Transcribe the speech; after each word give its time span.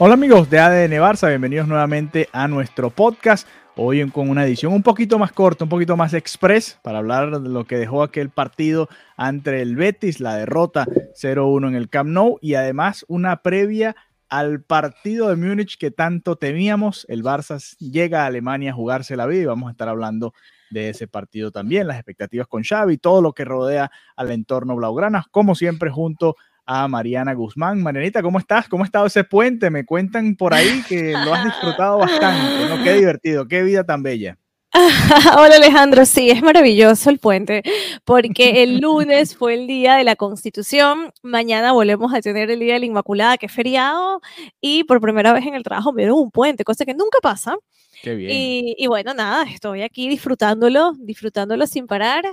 Hola 0.00 0.14
amigos 0.14 0.48
de 0.48 0.60
ADN 0.60 0.92
Barça, 1.00 1.28
bienvenidos 1.28 1.66
nuevamente 1.66 2.28
a 2.32 2.46
nuestro 2.46 2.90
podcast. 2.90 3.48
Hoy 3.74 4.08
con 4.12 4.30
una 4.30 4.44
edición 4.44 4.72
un 4.72 4.84
poquito 4.84 5.18
más 5.18 5.32
corta, 5.32 5.64
un 5.64 5.70
poquito 5.70 5.96
más 5.96 6.14
express 6.14 6.78
para 6.84 6.98
hablar 6.98 7.40
de 7.40 7.48
lo 7.48 7.64
que 7.64 7.78
dejó 7.78 8.04
aquel 8.04 8.30
partido 8.30 8.88
ante 9.16 9.60
el 9.60 9.74
Betis, 9.74 10.20
la 10.20 10.36
derrota 10.36 10.86
0-1 11.20 11.66
en 11.66 11.74
el 11.74 11.88
Camp 11.88 12.10
Nou 12.10 12.38
y 12.40 12.54
además 12.54 13.04
una 13.08 13.42
previa 13.42 13.96
al 14.28 14.62
partido 14.62 15.30
de 15.30 15.34
Múnich 15.34 15.76
que 15.76 15.90
tanto 15.90 16.36
temíamos. 16.36 17.04
El 17.08 17.24
Barça 17.24 17.58
llega 17.78 18.22
a 18.22 18.26
Alemania 18.26 18.70
a 18.70 18.74
jugarse 18.74 19.16
la 19.16 19.26
vida 19.26 19.42
y 19.42 19.46
vamos 19.46 19.66
a 19.66 19.72
estar 19.72 19.88
hablando 19.88 20.32
de 20.70 20.90
ese 20.90 21.08
partido 21.08 21.50
también, 21.50 21.88
las 21.88 21.96
expectativas 21.96 22.46
con 22.46 22.62
Xavi, 22.62 22.98
todo 22.98 23.20
lo 23.20 23.32
que 23.32 23.44
rodea 23.44 23.90
al 24.14 24.30
entorno 24.30 24.76
blaugrana, 24.76 25.26
como 25.32 25.56
siempre 25.56 25.90
junto 25.90 26.36
a 26.68 26.86
Mariana 26.86 27.32
Guzmán. 27.32 27.82
Marianita, 27.82 28.22
¿cómo 28.22 28.38
estás? 28.38 28.68
¿Cómo 28.68 28.84
ha 28.84 28.86
estado 28.86 29.06
ese 29.06 29.24
puente? 29.24 29.70
Me 29.70 29.86
cuentan 29.86 30.36
por 30.36 30.52
ahí 30.52 30.84
que 30.86 31.12
lo 31.12 31.32
has 31.34 31.44
disfrutado 31.44 31.98
bastante, 31.98 32.68
¿no? 32.68 32.84
Qué 32.84 32.92
divertido, 32.92 33.48
qué 33.48 33.62
vida 33.62 33.84
tan 33.84 34.02
bella. 34.02 34.38
Hola 35.38 35.56
Alejandro, 35.56 36.04
sí, 36.04 36.28
es 36.28 36.42
maravilloso 36.42 37.08
el 37.08 37.18
puente, 37.18 37.62
porque 38.04 38.62
el 38.62 38.80
lunes 38.80 39.34
fue 39.34 39.54
el 39.54 39.66
día 39.66 39.94
de 39.94 40.04
la 40.04 40.14
Constitución, 40.14 41.10
mañana 41.22 41.72
volvemos 41.72 42.12
a 42.12 42.20
tener 42.20 42.50
el 42.50 42.60
Día 42.60 42.74
de 42.74 42.80
la 42.80 42.86
Inmaculada, 42.86 43.38
que 43.38 43.46
es 43.46 43.52
feriado, 43.52 44.20
y 44.60 44.84
por 44.84 45.00
primera 45.00 45.32
vez 45.32 45.46
en 45.46 45.54
el 45.54 45.62
trabajo 45.62 45.94
me 45.94 46.02
dieron 46.02 46.18
un 46.18 46.30
puente, 46.30 46.64
cosa 46.64 46.84
que 46.84 46.92
nunca 46.92 47.18
pasa. 47.22 47.56
Qué 48.00 48.14
bien. 48.14 48.30
Y, 48.30 48.74
y 48.78 48.86
bueno, 48.88 49.14
nada, 49.14 49.44
estoy 49.44 49.82
aquí 49.82 50.08
disfrutándolo, 50.08 50.92
disfrutándolo 50.98 51.66
sin 51.66 51.86
parar 51.86 52.24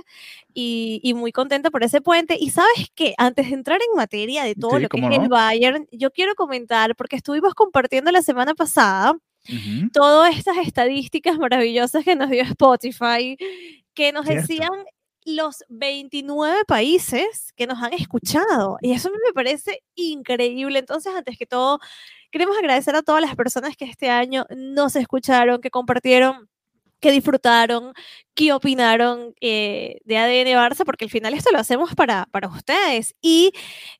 y, 0.54 1.00
y 1.02 1.14
muy 1.14 1.32
contenta 1.32 1.70
por 1.70 1.82
ese 1.84 2.00
puente. 2.00 2.36
Y 2.38 2.50
sabes 2.50 2.90
qué, 2.94 3.14
antes 3.18 3.48
de 3.48 3.54
entrar 3.54 3.80
en 3.82 3.96
materia 3.96 4.44
de 4.44 4.54
todo 4.54 4.78
Sí, 4.78 4.82
lo 4.82 4.90
que 4.90 5.00
es 5.00 5.02
cómo 5.02 5.08
el 5.10 5.22
no. 5.22 5.28
Bayern, 5.28 5.86
yo 5.92 6.10
quiero 6.12 6.34
comentar, 6.34 6.94
porque 6.96 7.16
estuvimos 7.16 7.54
compartiendo 7.54 8.10
la 8.12 8.22
semana 8.22 8.54
pasada 8.54 9.14
todas 9.92 10.36
estas 10.36 10.56
estadísticas 10.58 11.38
maravillosas 11.38 12.04
que 12.04 12.16
nos 12.16 12.30
dio 12.30 12.42
Spotify, 12.42 13.36
que 13.94 14.12
nos 14.12 14.26
Cierto. 14.26 14.54
decían 14.54 14.70
los 15.26 15.64
29 15.68 16.64
países 16.66 17.52
que 17.56 17.66
nos 17.66 17.82
han 17.82 17.92
escuchado. 17.92 18.78
Y 18.80 18.92
eso 18.92 19.10
me 19.10 19.32
parece 19.34 19.82
increíble. 19.94 20.78
Entonces, 20.78 21.12
antes 21.14 21.36
que 21.36 21.46
todo, 21.46 21.80
queremos 22.30 22.56
agradecer 22.56 22.94
a 22.94 23.02
todas 23.02 23.20
las 23.20 23.36
personas 23.36 23.76
que 23.76 23.84
este 23.84 24.08
año 24.08 24.46
nos 24.56 24.96
escucharon, 24.96 25.60
que 25.60 25.70
compartieron 25.70 26.48
que 27.00 27.10
disfrutaron, 27.12 27.92
que 28.34 28.52
opinaron 28.52 29.34
eh, 29.40 30.00
de 30.04 30.18
ADN 30.18 30.56
Barça, 30.56 30.84
porque 30.84 31.04
al 31.04 31.10
final 31.10 31.34
esto 31.34 31.50
lo 31.52 31.58
hacemos 31.58 31.94
para, 31.94 32.26
para 32.30 32.48
ustedes. 32.48 33.14
Y 33.20 33.52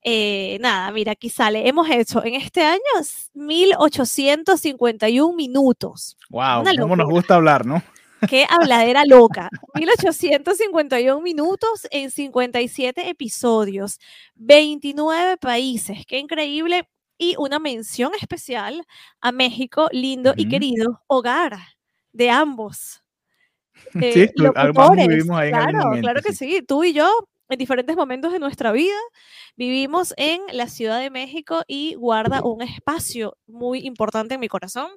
eh, 0.03 0.59
nada, 0.61 0.91
mira, 0.93 1.13
aquí 1.13 1.29
sale, 1.29 1.69
hemos 1.69 1.91
hecho 1.91 2.25
en 2.25 2.35
este 2.35 2.65
año 2.65 2.81
1851 3.35 5.37
minutos. 5.37 6.17
Wow, 6.31 6.65
cómo 6.81 6.97
nos 6.97 7.11
gusta 7.11 7.35
hablar, 7.35 7.67
¿no? 7.67 7.83
Qué 8.29 8.47
habladera 8.49 9.05
loca. 9.05 9.49
1851 9.75 11.21
minutos 11.23 11.87
en 11.91 12.11
57 12.11 13.09
episodios, 13.09 13.99
29 14.35 15.37
países. 15.39 16.05
Qué 16.07 16.19
increíble. 16.19 16.89
Y 17.19 17.35
una 17.39 17.59
mención 17.59 18.13
especial 18.21 18.85
a 19.21 19.33
México, 19.33 19.89
lindo 19.91 20.35
y 20.37 20.49
querido 20.49 21.03
hogar 21.07 21.57
de 22.13 22.29
ambos. 22.31 23.03
eh, 24.01 24.13
Sí, 24.29 24.31
tú- 24.35 24.53
ambos 24.55 24.75
locutores. 24.77 25.09
vivimos 25.09 25.39
ahí 25.39 25.49
en 25.49 25.55
algún 25.55 25.71
claro, 25.71 25.87
momento, 25.87 26.03
claro 26.05 26.21
que 26.23 26.33
sí. 26.35 26.63
Tú 26.67 26.85
y 26.85 26.93
yo, 26.93 27.11
en 27.49 27.59
diferentes 27.59 27.97
momentos 27.97 28.33
de 28.33 28.39
nuestra 28.39 28.73
vida, 28.73 28.97
vivimos 29.57 30.13
en 30.19 30.41
la 30.53 30.67
Ciudad 30.69 30.99
de 31.01 31.11
México 31.11 31.63
y 31.67 31.95
guarda 31.95 32.43
un 32.43 32.61
espacio 32.63 33.37
muy 33.47 33.81
importante 33.87 34.35
en 34.35 34.41
mi 34.41 34.49
corazón. 34.49 34.91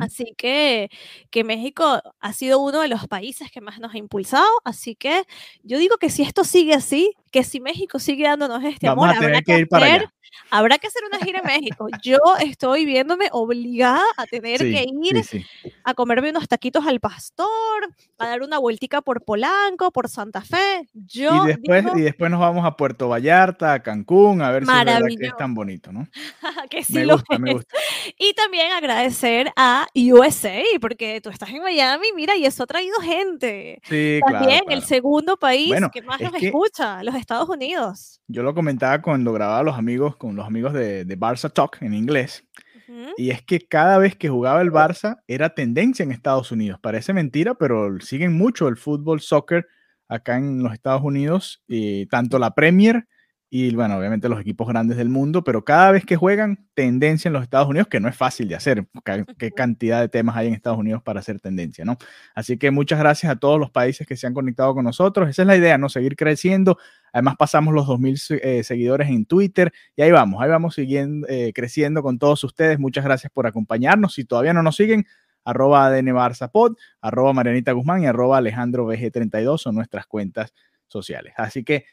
Así 0.00 0.34
que, 0.36 0.88
que 1.30 1.44
México 1.44 2.00
ha 2.20 2.32
sido 2.32 2.58
uno 2.60 2.80
de 2.80 2.88
los 2.88 3.06
países 3.08 3.50
que 3.50 3.60
más 3.60 3.78
nos 3.80 3.94
ha 3.94 3.98
impulsado. 3.98 4.46
Así 4.64 4.94
que 4.96 5.24
yo 5.62 5.78
digo 5.78 5.96
que 5.98 6.08
si 6.10 6.22
esto 6.22 6.44
sigue 6.44 6.74
así, 6.74 7.14
que 7.30 7.44
si 7.44 7.60
México 7.60 7.98
sigue 7.98 8.24
dándonos 8.24 8.64
este 8.64 8.86
Vamos 8.88 9.04
amor, 9.10 9.16
habrá 9.24 9.42
que 9.42 9.58
ir 9.60 9.68
para 9.68 9.84
hacer, 9.86 10.00
allá. 10.02 10.12
habrá 10.50 10.78
que 10.78 10.86
hacer 10.86 11.02
una 11.06 11.18
gira 11.18 11.40
en 11.40 11.46
México. 11.46 11.86
Yo 12.02 12.16
estoy 12.40 12.86
viéndome 12.86 13.28
obligada 13.32 14.02
a 14.16 14.24
tener 14.26 14.58
Sí, 14.60 14.72
que 14.72 14.86
ir 15.02 15.24
sí, 15.24 15.44
sí. 15.62 15.70
a 15.84 15.92
comerme 15.94 16.30
unos 16.30 16.48
taquitos 16.48 16.86
al 16.86 17.00
pastor, 17.00 17.48
a 18.18 18.26
dar 18.28 18.42
una 18.42 18.58
vueltica 18.58 19.02
por 19.02 19.22
Polanco, 19.24 19.90
por 19.92 20.08
Santa 20.08 20.40
Fe. 20.40 20.88
Yo 20.94 21.44
Y 21.44 21.48
después, 21.48 21.84
digo 21.84 21.98
y 21.98 22.02
después 22.02 22.30
nos 22.30 22.40
vamos 22.40 22.64
a 22.64 22.76
Puerto 22.76 23.08
Vallarta, 23.10 23.74
a 23.74 23.82
Cancún, 23.82 24.40
a 24.40 24.50
ver 24.50 24.64
si 24.64 24.70
es 24.70 25.16
que 25.18 25.30
tan 25.36 25.54
bonito, 25.54 25.92
¿no? 25.92 26.08
que 26.70 26.82
sí 26.84 26.94
Me 26.94 27.04
lo 27.04 27.14
gusta, 27.14 27.38
me 27.38 27.52
gusta. 27.52 27.77
Y 28.18 28.32
también 28.34 28.72
agradecer 28.72 29.50
a 29.56 29.86
USA, 29.94 30.62
porque 30.80 31.20
tú 31.20 31.30
estás 31.30 31.50
en 31.50 31.62
Miami, 31.62 32.06
mira, 32.14 32.36
y 32.36 32.44
eso 32.46 32.62
ha 32.62 32.66
traído 32.66 32.98
gente. 33.00 33.80
Sí, 33.84 34.20
claro, 34.24 34.38
También 34.38 34.60
el 34.60 34.66
claro. 34.66 34.86
segundo 34.86 35.36
país 35.36 35.68
Bueno, 35.68 35.90
que 35.90 36.02
más 36.02 36.20
es 36.20 36.30
nos 36.30 36.40
que- 36.40 36.46
escucha, 36.46 37.02
los 37.02 37.14
Estados 37.14 37.48
Unidos. 37.48 38.20
Yo 38.28 38.42
lo 38.42 38.54
comentaba 38.54 39.02
cuando 39.02 39.32
grababa 39.32 39.62
los 39.62 39.76
amigos, 39.76 40.16
con 40.16 40.36
los 40.36 40.46
amigos 40.46 40.72
de, 40.72 41.04
de 41.04 41.18
Barça 41.18 41.52
Talk 41.52 41.78
en 41.82 41.94
inglés. 41.94 42.44
Y 43.18 43.30
es 43.30 43.42
que 43.42 43.60
cada 43.60 43.98
vez 43.98 44.16
que 44.16 44.30
jugaba 44.30 44.62
el 44.62 44.72
Barça 44.72 45.18
era 45.26 45.50
tendencia 45.54 46.02
en 46.02 46.10
Estados 46.10 46.50
Unidos. 46.52 46.80
Parece 46.80 47.12
mentira, 47.12 47.54
pero 47.54 48.00
siguen 48.00 48.32
mucho 48.32 48.66
el 48.66 48.78
fútbol, 48.78 49.20
soccer 49.20 49.66
acá 50.08 50.38
en 50.38 50.62
los 50.62 50.72
Estados 50.72 51.02
Unidos, 51.02 51.62
y 51.68 52.06
tanto 52.06 52.38
la 52.38 52.54
Premier 52.54 53.06
y, 53.50 53.74
bueno, 53.74 53.96
obviamente 53.96 54.28
los 54.28 54.40
equipos 54.40 54.68
grandes 54.68 54.98
del 54.98 55.08
mundo, 55.08 55.42
pero 55.42 55.64
cada 55.64 55.90
vez 55.92 56.04
que 56.04 56.16
juegan, 56.16 56.68
tendencia 56.74 57.30
en 57.30 57.32
los 57.32 57.42
Estados 57.42 57.66
Unidos, 57.68 57.88
que 57.88 57.98
no 57.98 58.08
es 58.08 58.14
fácil 58.16 58.46
de 58.48 58.54
hacer. 58.56 58.86
Qué 59.38 59.52
cantidad 59.52 60.00
de 60.00 60.08
temas 60.10 60.36
hay 60.36 60.48
en 60.48 60.54
Estados 60.54 60.78
Unidos 60.78 61.02
para 61.02 61.20
hacer 61.20 61.40
tendencia, 61.40 61.84
¿no? 61.86 61.96
Así 62.34 62.58
que 62.58 62.70
muchas 62.70 62.98
gracias 62.98 63.32
a 63.32 63.36
todos 63.36 63.58
los 63.58 63.70
países 63.70 64.06
que 64.06 64.16
se 64.16 64.26
han 64.26 64.34
conectado 64.34 64.74
con 64.74 64.84
nosotros. 64.84 65.30
Esa 65.30 65.42
es 65.42 65.48
la 65.48 65.56
idea, 65.56 65.78
¿no? 65.78 65.88
Seguir 65.88 66.14
creciendo. 66.14 66.76
Además 67.10 67.36
pasamos 67.38 67.72
los 67.72 67.86
2.000 67.86 68.18
se- 68.18 68.58
eh, 68.58 68.62
seguidores 68.64 69.08
en 69.08 69.24
Twitter 69.24 69.72
y 69.96 70.02
ahí 70.02 70.10
vamos, 70.12 70.42
ahí 70.42 70.50
vamos 70.50 70.74
siguiendo, 70.74 71.26
eh, 71.30 71.52
creciendo 71.54 72.02
con 72.02 72.18
todos 72.18 72.44
ustedes. 72.44 72.78
Muchas 72.78 73.02
gracias 73.04 73.32
por 73.32 73.46
acompañarnos. 73.46 74.12
Si 74.12 74.26
todavía 74.26 74.52
no 74.52 74.62
nos 74.62 74.76
siguen, 74.76 75.06
arroba 75.42 75.86
ADN 75.86 76.08
Barça 76.12 76.50
Pod, 76.50 76.76
arroba 77.00 77.32
Marianita 77.32 77.72
Guzmán 77.72 78.02
y 78.02 78.06
arroba 78.06 78.36
Alejandro 78.36 78.84
BG32 78.86 79.56
son 79.62 79.74
nuestras 79.74 80.06
cuentas 80.06 80.52
sociales. 80.86 81.32
Así 81.38 81.64
que 81.64 81.86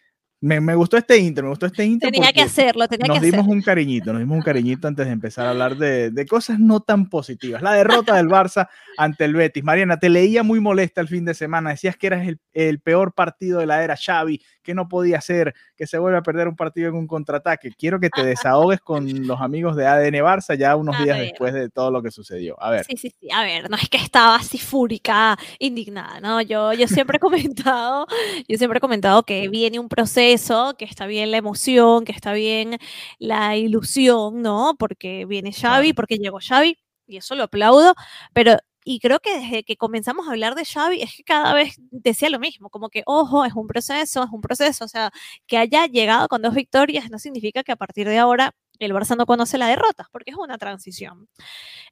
me, 0.45 0.61
me 0.61 0.75
gustó 0.75 0.95
este 0.97 1.17
intro, 1.17 1.45
me 1.45 1.49
gustó 1.49 1.65
este 1.65 1.83
intro. 1.83 2.11
Tenía 2.11 2.31
que 2.31 2.43
hacerlo, 2.43 2.87
tenía 2.87 3.07
Nos 3.07 3.19
que 3.19 3.25
dimos 3.25 3.47
un 3.47 3.63
cariñito, 3.63 4.13
nos 4.13 4.21
dimos 4.21 4.37
un 4.37 4.43
cariñito 4.43 4.87
antes 4.87 5.07
de 5.07 5.11
empezar 5.11 5.47
a 5.47 5.49
hablar 5.49 5.75
de, 5.75 6.11
de 6.11 6.25
cosas 6.27 6.59
no 6.59 6.81
tan 6.81 7.09
positivas. 7.09 7.63
La 7.63 7.73
derrota 7.73 8.15
del 8.15 8.27
Barça 8.27 8.69
ante 8.95 9.25
el 9.25 9.33
Betis. 9.33 9.63
Mariana, 9.63 9.97
te 9.97 10.07
leía 10.07 10.43
muy 10.43 10.59
molesta 10.59 11.01
el 11.01 11.07
fin 11.07 11.25
de 11.25 11.33
semana. 11.33 11.71
Decías 11.71 11.97
que 11.97 12.05
eras 12.05 12.27
el, 12.27 12.39
el 12.53 12.79
peor 12.79 13.15
partido 13.15 13.59
de 13.59 13.65
la 13.65 13.83
era 13.83 13.97
Xavi, 13.97 14.39
que 14.65 14.73
no 14.73 14.89
podía 14.89 15.21
ser, 15.21 15.53
que 15.77 15.87
se 15.87 15.97
vuelve 15.97 16.17
a 16.17 16.23
perder 16.23 16.49
un 16.49 16.55
partido 16.55 16.89
en 16.89 16.95
un 16.95 17.07
contraataque. 17.07 17.71
Quiero 17.77 17.99
que 17.99 18.09
te 18.09 18.25
desahogues 18.25 18.81
con 18.81 19.05
los 19.27 19.39
amigos 19.39 19.77
de 19.77 19.85
ADN 19.87 20.15
Barça 20.15 20.57
ya 20.57 20.75
unos 20.75 20.99
A 20.99 21.03
días 21.03 21.17
ver. 21.17 21.27
después 21.29 21.53
de 21.53 21.69
todo 21.69 21.91
lo 21.91 22.01
que 22.01 22.11
sucedió. 22.11 22.61
A 22.61 22.71
ver. 22.71 22.85
Sí, 22.85 22.97
sí, 22.97 23.13
sí. 23.17 23.29
A 23.31 23.43
ver, 23.43 23.69
no 23.69 23.77
es 23.77 23.87
que 23.87 23.97
estaba 23.97 24.35
así 24.35 24.57
fúrica, 24.57 25.37
indignada, 25.59 26.19
¿no? 26.19 26.41
Yo, 26.41 26.73
yo 26.73 26.87
siempre 26.87 27.17
he 27.17 27.19
comentado, 27.65 28.07
yo 28.47 28.57
siempre 28.57 28.77
he 28.77 28.81
comentado 28.81 29.23
que 29.23 29.47
viene 29.47 29.79
un 29.79 29.87
proceso, 29.87 30.75
que 30.77 30.85
está 30.85 31.05
bien 31.05 31.31
la 31.31 31.37
emoción, 31.37 32.03
que 32.03 32.11
está 32.11 32.33
bien 32.33 32.77
la 33.19 33.55
ilusión, 33.55 34.41
¿no? 34.41 34.75
Porque 34.77 35.25
viene 35.25 35.53
Xavi, 35.53 35.93
porque 35.93 36.17
llegó 36.17 36.39
Xavi, 36.41 36.77
y 37.07 37.17
eso 37.17 37.35
lo 37.35 37.43
aplaudo, 37.43 37.93
pero 38.33 38.57
y 38.85 38.99
creo 39.01 39.19
que 39.19 39.37
desde 39.39 39.63
que 39.63 39.77
comenzamos 39.77 40.27
a 40.27 40.31
hablar 40.31 40.55
de 40.55 40.63
Xavi 40.65 41.01
es 41.01 41.15
que 41.17 41.23
cada 41.25 41.53
vez 41.55 41.75
decía 41.91 42.29
lo 42.29 42.39
mismo, 42.39 42.69
como 42.69 42.89
que, 42.89 43.03
ojo, 43.07 43.43
es 43.45 43.53
un 43.53 43.67
proceso, 43.67 44.23
es 44.23 44.29
un 44.31 44.41
proceso, 44.41 44.85
o 44.85 44.87
sea, 44.87 45.11
que 45.47 45.57
haya 45.57 45.87
llegado 45.87 46.27
con 46.29 46.41
dos 46.43 46.53
victorias 46.55 47.09
no 47.11 47.19
significa 47.19 47.63
que 47.63 47.71
a 47.73 47.75
partir 47.77 48.07
de 48.07 48.19
ahora 48.19 48.53
el 48.79 48.93
Barça 48.93 49.17
no 49.17 49.25
conoce 49.25 49.57
la 49.57 49.67
derrota, 49.67 50.07
porque 50.11 50.31
es 50.31 50.37
una 50.37 50.57
transición. 50.59 51.27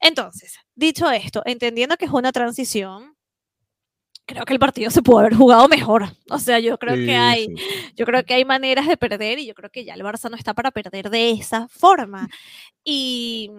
Entonces, 0.02 0.58
dicho 0.76 1.10
esto, 1.12 1.42
entendiendo 1.46 1.98
que 1.98 2.06
es 2.06 2.12
una 2.12 2.32
transición, 2.32 3.16
creo 4.26 4.46
que 4.46 4.54
el 4.54 4.60
partido 4.60 4.90
se 4.92 5.02
pudo 5.02 5.20
haber 5.20 5.36
jugado 5.36 5.68
mejor. 5.68 6.06
O 6.30 6.40
sea, 6.40 6.60
yo 6.60 6.78
creo 6.78 6.96
Sí, 6.96 7.06
que 7.06 7.16
hay, 7.16 7.46
sí. 7.48 7.56
yo 7.96 8.06
creo 8.06 8.24
que 8.26 8.34
hay 8.36 8.46
maneras 8.46 8.88
de 8.88 8.98
perder 8.98 9.40
y 9.40 9.46
yo 9.48 9.54
creo 9.56 9.70
que 9.70 9.86
ya 9.86 9.94
el 9.96 10.02
Barça 10.04 10.30
no 10.30 10.38
está 10.38 10.54
para 10.54 10.72
perder 10.72 11.10
de 11.10 11.32
esa 11.32 11.68
forma. 11.70 12.30
Y, 12.84 13.50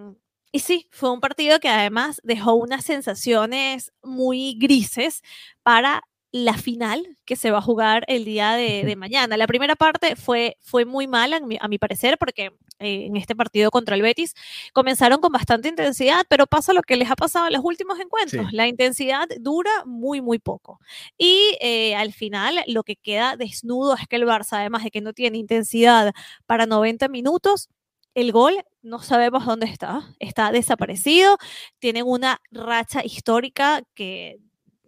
y 0.55 0.61
sí, 0.61 0.89
fue 0.93 1.11
un 1.11 1.21
partido 1.21 1.59
que 1.61 1.69
además 1.69 2.21
dejó 2.25 2.55
unas 2.55 2.85
sensaciones 2.85 3.93
muy 4.03 4.57
grises 4.59 5.23
para 5.63 6.03
la 6.33 6.55
final 6.55 7.17
que 7.25 7.37
se 7.37 7.51
va 7.53 7.59
a 7.59 7.63
jugar 7.63 8.05
el 8.09 8.25
día 8.25 8.53
de, 8.55 8.83
de 8.85 8.97
mañana. 8.97 9.37
La 9.37 9.47
primera 9.47 9.77
parte 9.77 10.17
fue, 10.17 10.57
fue 10.63 10.85
muy 10.85 11.07
mala, 11.07 11.39
mi- 11.41 11.59
a 11.61 11.69
mi 11.69 11.79
parecer, 11.79 12.19
porque 12.19 12.47
eh, 12.81 13.07
en 13.07 13.17
este 13.17 13.37
partido 13.37 13.71
contra 13.71 13.95
el 13.97 14.03
Betis 14.03 14.35
comenzaron 14.73 15.21
con 15.21 15.33
bastante 15.33 15.69
intensidad, 15.69 16.25
pero 16.29 16.47
pasa 16.49 16.73
lo 16.73 16.83
que 16.83 16.97
les 16.97 17.11
ha 17.11 17.17
pasado 17.17 17.47
en 17.47 17.53
los 17.53 17.65
últimos 17.65 18.01
encuentros. 18.01 18.47
Sí. 18.51 18.57
La 18.57 18.67
intensidad 18.67 19.29
dura 19.41 19.71
muy, 19.87 20.21
muy 20.23 20.41
poco. 20.41 20.81
Y 21.19 21.57
eh, 21.61 21.95
al 21.97 22.13
final 22.13 22.61
lo 22.67 22.83
que 22.83 22.97
queda 22.97 23.37
desnudo 23.37 23.95
es 23.95 24.09
que 24.09 24.17
el 24.17 24.25
Barça, 24.27 24.59
además 24.59 24.85
de 24.85 24.91
que 24.91 25.01
no 25.01 25.13
tiene 25.13 25.39
intensidad 25.39 26.13
para 26.47 26.67
90 26.67 27.09
minutos, 27.09 27.69
el 28.15 28.33
gol 28.33 28.57
no 28.83 29.01
sabemos 29.01 29.47
dónde 29.47 29.67
está, 29.67 30.15
está 30.19 30.53
desaparecido, 30.53 31.39
tienen 31.79 32.05
una 32.07 32.41
racha 32.51 33.05
histórica 33.05 33.83
que 33.95 34.39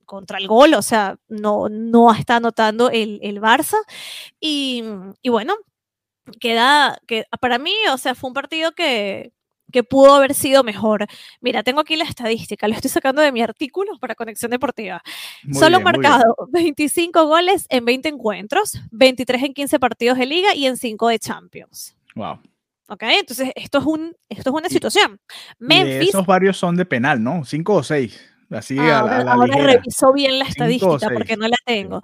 contra 0.04 0.38
el 0.38 0.46
gol, 0.46 0.74
o 0.74 0.82
sea, 0.82 1.18
no, 1.28 1.68
no 1.68 2.12
está 2.12 2.36
anotando 2.36 2.90
el, 2.90 3.18
el 3.22 3.40
Barça. 3.40 3.76
Y, 4.40 4.84
y 5.20 5.28
bueno, 5.28 5.54
queda, 6.40 6.98
que 7.06 7.24
para 7.40 7.58
mí, 7.58 7.74
o 7.92 7.98
sea, 7.98 8.14
fue 8.14 8.28
un 8.28 8.34
partido 8.34 8.72
que, 8.72 9.32
que 9.72 9.82
pudo 9.82 10.14
haber 10.14 10.34
sido 10.34 10.62
mejor. 10.64 11.06
Mira, 11.40 11.62
tengo 11.62 11.80
aquí 11.80 11.96
la 11.96 12.04
estadística, 12.04 12.68
lo 12.68 12.74
estoy 12.74 12.90
sacando 12.90 13.22
de 13.22 13.32
mi 13.32 13.42
artículo 13.42 13.98
para 13.98 14.14
Conexión 14.14 14.50
Deportiva. 14.50 15.02
Muy 15.44 15.54
Solo 15.54 15.78
bien, 15.78 15.84
marcado 15.84 16.34
25 16.52 17.26
goles 17.26 17.66
en 17.68 17.84
20 17.84 18.08
encuentros, 18.08 18.80
23 18.92 19.42
en 19.42 19.54
15 19.54 19.78
partidos 19.78 20.18
de 20.18 20.26
liga 20.26 20.54
y 20.54 20.66
en 20.66 20.76
5 20.76 21.08
de 21.08 21.18
Champions. 21.18 21.96
Wow. 22.14 22.40
¿Ok? 22.88 23.02
Entonces, 23.02 23.50
esto 23.56 23.78
es, 23.78 23.84
un, 23.84 24.16
esto 24.28 24.50
es 24.50 24.54
una 24.56 24.68
Y- 24.68 24.72
situación. 24.72 25.20
Y 25.60 25.64
Memphis, 25.64 26.08
esos 26.10 26.26
varios 26.26 26.56
son 26.56 26.76
de 26.76 26.84
penal, 26.86 27.22
¿no? 27.22 27.44
Cinco 27.44 27.74
o 27.74 27.82
seis. 27.82 28.20
Así 28.48 28.78
a 28.78 28.82
la- 28.82 28.98
ahora, 29.00 29.16
a 29.18 29.24
la, 29.24 29.32
ahora 29.32 29.56
revisó 29.56 30.12
bien 30.12 30.38
la 30.38 30.44
estadística 30.44 31.08
porque 31.12 31.36
no 31.36 31.48
la 31.48 31.56
tengo. 31.64 32.00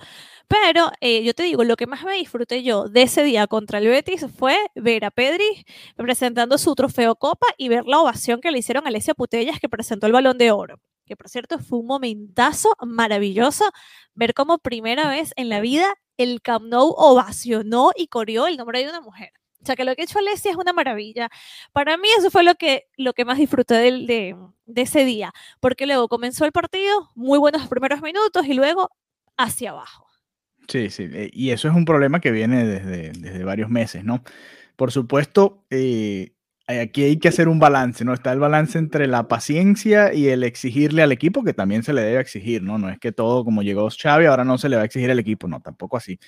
Pero 0.49 0.91
eh, 1.01 1.23
yo 1.23 1.35
te 1.35 1.45
digo, 1.45 1.63
lo 1.63 1.77
que 1.77 1.87
más 1.87 2.03
me 2.05 2.15
disfruté 2.15 2.65
yo 2.65 2.89
de 2.89 3.03
ese 3.03 3.23
día 3.23 3.47
contra 3.47 3.79
el 3.79 3.87
Betis 3.87 4.27
fue 4.37 4.59
ver 4.75 5.05
a 5.05 5.13
Pedri 5.13 5.65
presentando 5.97 6.59
su 6.59 6.75
trofeo 6.75 7.15
Copa 7.15 7.47
y 7.57 7.69
ver 7.69 7.85
la 7.87 8.01
ovación 8.01 8.41
que 8.41 8.51
le 8.51 8.59
hicieron 8.59 8.85
a 8.85 8.89
Alessia 8.89 9.15
Putellas 9.15 9.61
que 9.61 9.69
presentó 9.69 10.09
el 10.09 10.13
Balón 10.13 10.37
de 10.37 10.51
Oro. 10.51 10.81
Que 11.07 11.17
por 11.17 11.29
cierto 11.29 11.59
fue 11.61 11.79
un 11.79 11.87
momentazo 11.87 12.71
maravilloso 12.85 13.65
ver 14.15 14.35
cómo 14.35 14.59
primera 14.59 15.09
vez 15.09 15.33
en 15.37 15.49
la 15.49 15.61
vida 15.61 15.95
el 16.17 16.43
Camp 16.43 16.67
Nou 16.67 16.93
ovacionó 16.97 17.93
y 17.97 18.09
coreó 18.09 18.47
el 18.49 18.57
nombre 18.57 18.81
de 18.83 18.91
una 18.91 19.01
mujer. 19.01 19.31
O 19.63 19.67
sea, 19.67 19.77
que 19.77 19.85
lo 19.85 19.95
que 19.95 20.03
ha 20.03 20.05
hecho 20.05 20.19
Alessia 20.19 20.51
es 20.51 20.57
una 20.57 20.73
maravilla. 20.73 21.29
Para 21.73 21.97
mí 21.97 22.09
eso 22.19 22.31
fue 22.31 22.43
lo 22.45 22.55
que, 22.57 22.87
lo 22.97 23.13
que 23.15 23.25
más 23.25 23.39
disfruté 23.39 23.75
del- 23.75 24.07
de, 24.07 24.37
de 24.67 24.83
ese 24.83 25.05
día, 25.05 25.33
porque 25.61 25.87
luego 25.87 26.09
comenzó 26.09 26.45
el 26.45 26.53
partido, 26.53 27.11
muy 27.15 27.39
buenos 27.39 27.69
primeros 27.69 28.03
minutos 28.03 28.47
y 28.47 28.55
luego 28.55 28.91
hacia 29.37 29.71
abajo. 29.71 30.07
Sí, 30.69 30.91
sí. 30.91 31.09
eh, 31.13 31.31
Y 31.33 31.51
eso 31.51 31.69
es 31.69 31.75
un 31.75 31.85
problema 31.85 32.21
que 32.21 32.31
viene 32.31 32.65
desde, 32.65 33.13
desde 33.13 33.45
varios 33.45 33.69
meses, 33.71 34.05
¿no? 34.05 34.23
Por 34.77 34.93
supuesto, 34.93 35.65
eh, 35.71 36.33
aquí 36.67 37.05
hay 37.05 37.19
que 37.19 37.29
hacer 37.29 37.49
un 37.49 37.59
balance, 37.61 38.05
¿no? 38.05 38.15
Está 38.15 38.33
el 38.33 38.41
balance 38.41 38.79
entre 38.79 39.07
la 39.09 39.29
paciencia 39.29 40.15
y 40.15 40.29
el 40.29 40.45
exigirle 40.45 41.03
al 41.03 41.13
equipo, 41.13 41.45
que 41.45 41.55
también 41.55 41.83
se 41.83 41.93
le 41.93 42.03
debe 42.03 42.21
exigir, 42.21 42.63
¿no? 42.63 42.79
No 42.79 42.89
es 42.91 42.99
que 42.99 43.13
todo 43.13 43.45
como 43.45 43.63
llegó 43.63 43.89
Xavi, 43.91 44.27
ahora 44.27 44.45
no 44.45 44.59
se 44.59 44.69
le 44.69 44.77
va 44.77 44.83
a 44.83 44.87
exigir 44.87 45.11
al 45.11 45.19
equipo, 45.21 45.49
no, 45.49 45.61
tampoco 45.61 45.97
así. 45.97 46.19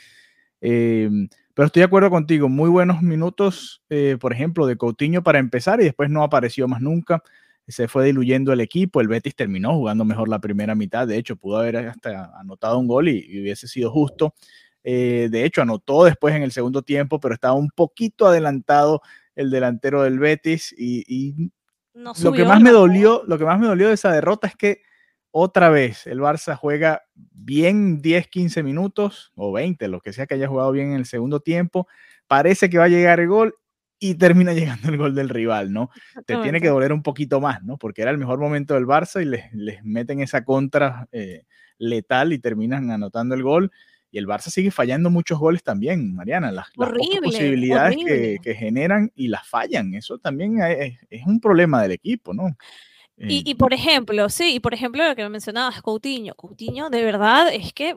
Eh, 0.61 1.11
pero 1.55 1.67
estoy 1.67 1.81
de 1.81 1.87
acuerdo 1.87 2.11
contigo, 2.11 2.49
muy 2.49 2.69
buenos 2.69 3.01
minutos, 3.01 3.83
eh, 3.89 4.17
por 4.21 4.33
ejemplo, 4.33 4.67
de 4.67 4.77
Coutinho 4.77 5.23
para 5.23 5.39
empezar 5.39 5.81
y 5.81 5.85
después 5.85 6.11
no 6.11 6.23
apareció 6.23 6.69
más 6.69 6.81
nunca. 6.81 7.23
Se 7.67 7.89
fue 7.89 8.05
diluyendo 8.05 8.53
el 8.53 8.61
equipo, 8.61 9.01
el 9.01 9.09
Betis 9.09 9.35
terminó 9.35 9.73
jugando 9.75 10.05
mejor 10.05 10.29
la 10.29 10.41
primera 10.41 10.75
mitad, 10.75 11.07
de 11.07 11.17
hecho 11.17 11.37
pudo 11.37 11.59
haber 11.59 11.77
hasta 11.77 12.39
anotado 12.39 12.79
un 12.79 12.87
gol 12.87 13.09
y, 13.09 13.25
y 13.27 13.41
hubiese 13.41 13.69
sido 13.69 13.91
justo. 13.91 14.35
Eh, 14.85 15.29
de 15.31 15.45
hecho, 15.45 15.63
anotó 15.63 16.05
después 16.05 16.35
en 16.35 16.43
el 16.43 16.53
segundo 16.53 16.83
tiempo, 16.83 17.19
pero 17.19 17.33
estaba 17.35 17.55
un 17.55 17.71
poquito 17.71 18.27
adelantado 18.27 19.01
el 19.35 19.51
delantero 19.51 20.03
del 20.03 20.19
Betis 20.19 20.75
y, 20.77 21.05
y 21.09 21.51
No 21.95 22.13
lo 22.23 22.33
que 22.33 22.45
más 22.45 22.61
me 22.61 22.71
dolió, 22.71 23.23
lo 23.27 23.39
que 23.39 23.45
más 23.45 23.59
me 23.59 23.67
dolió 23.67 23.89
de 23.89 23.95
esa 23.95 24.13
derrota 24.13 24.47
es 24.47 24.57
que 24.57 24.83
otra 25.37 25.69
vez 25.69 26.07
el 26.07 26.21
Barça 26.21 26.55
juega 26.55 27.03
bien 27.13 28.01
10, 28.01 28.29
15 28.29 28.63
minutos 28.63 29.33
o 29.35 29.51
20, 29.51 29.89
lo 29.89 30.01
que 30.01 30.13
sea 30.13 30.27
que 30.27 30.35
haya 30.35 30.47
jugado 30.47 30.71
bien 30.71 30.93
en 30.93 30.95
el 30.99 31.07
segundo 31.07 31.41
tiempo. 31.41 31.89
Parece 32.29 32.71
que 32.71 32.79
va 32.79 32.85
a 32.85 32.89
llegar 32.89 33.19
el 33.19 33.27
gol 33.27 33.57
y 33.99 34.15
termina 34.15 34.53
llegando 34.55 34.91
el 34.91 34.97
gol 34.97 35.17
del 35.17 35.29
rival, 35.29 35.73
¿no? 35.73 35.91
Te 36.25 36.37
tiene 36.37 36.61
que 36.61 36.69
doler 36.69 36.93
un 36.93 37.03
poquito 37.03 37.41
más, 37.41 37.65
¿no? 37.65 37.79
Porque 37.79 38.03
era 38.03 38.13
el 38.13 38.19
mejor 38.19 38.39
momento 38.39 38.75
del 38.75 38.87
Barça 38.87 39.21
y 39.21 39.25
les, 39.25 39.53
les 39.53 39.85
meten 39.85 40.21
esa 40.21 40.45
contra 40.45 41.09
eh, 41.11 41.43
letal 41.79 42.33
y 42.33 42.39
terminan 42.39 42.93
anotando 42.93 43.35
el 43.35 43.43
gol. 43.43 43.73
Y 44.13 44.19
el 44.19 44.29
Barça 44.29 44.51
sigue 44.51 44.71
fallando 44.71 45.11
muchos 45.11 45.41
goles 45.41 45.65
también, 45.65 46.15
Mariana. 46.15 46.53
Las, 46.53 46.71
posibilidades 46.71 47.97
que, 48.41 48.55
generan 48.55 49.11
y 49.17 49.27
las 49.27 49.49
fallan. 49.49 49.95
Eso 49.95 50.19
también 50.19 50.63
es, 50.63 50.97
es 51.11 51.27
un 51.27 51.41
problema 51.41 51.83
del 51.83 51.91
equipo, 51.91 52.33
¿no? 52.33 52.57
Y, 53.17 53.39
Eh, 53.39 53.43
y 53.47 53.55
por 53.55 53.73
ejemplo, 53.73 54.29
sí, 54.29 54.55
y 54.57 54.61
por 54.61 54.75
ejemplo 54.75 55.07
lo 55.07 55.15
que 55.17 55.23
me 55.23 55.29
mencionabas, 55.31 55.81
Coutinho. 55.83 56.35
Coutinho, 56.35 56.91
de 56.91 57.05
verdad, 57.05 57.53
es 57.53 57.73
que 57.73 57.97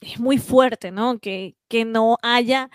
es 0.00 0.18
muy 0.20 0.38
fuerte, 0.38 0.90
¿no? 0.90 1.18
Que, 1.18 1.56
que 1.68 1.84
no 1.84 2.16
haya 2.22 2.70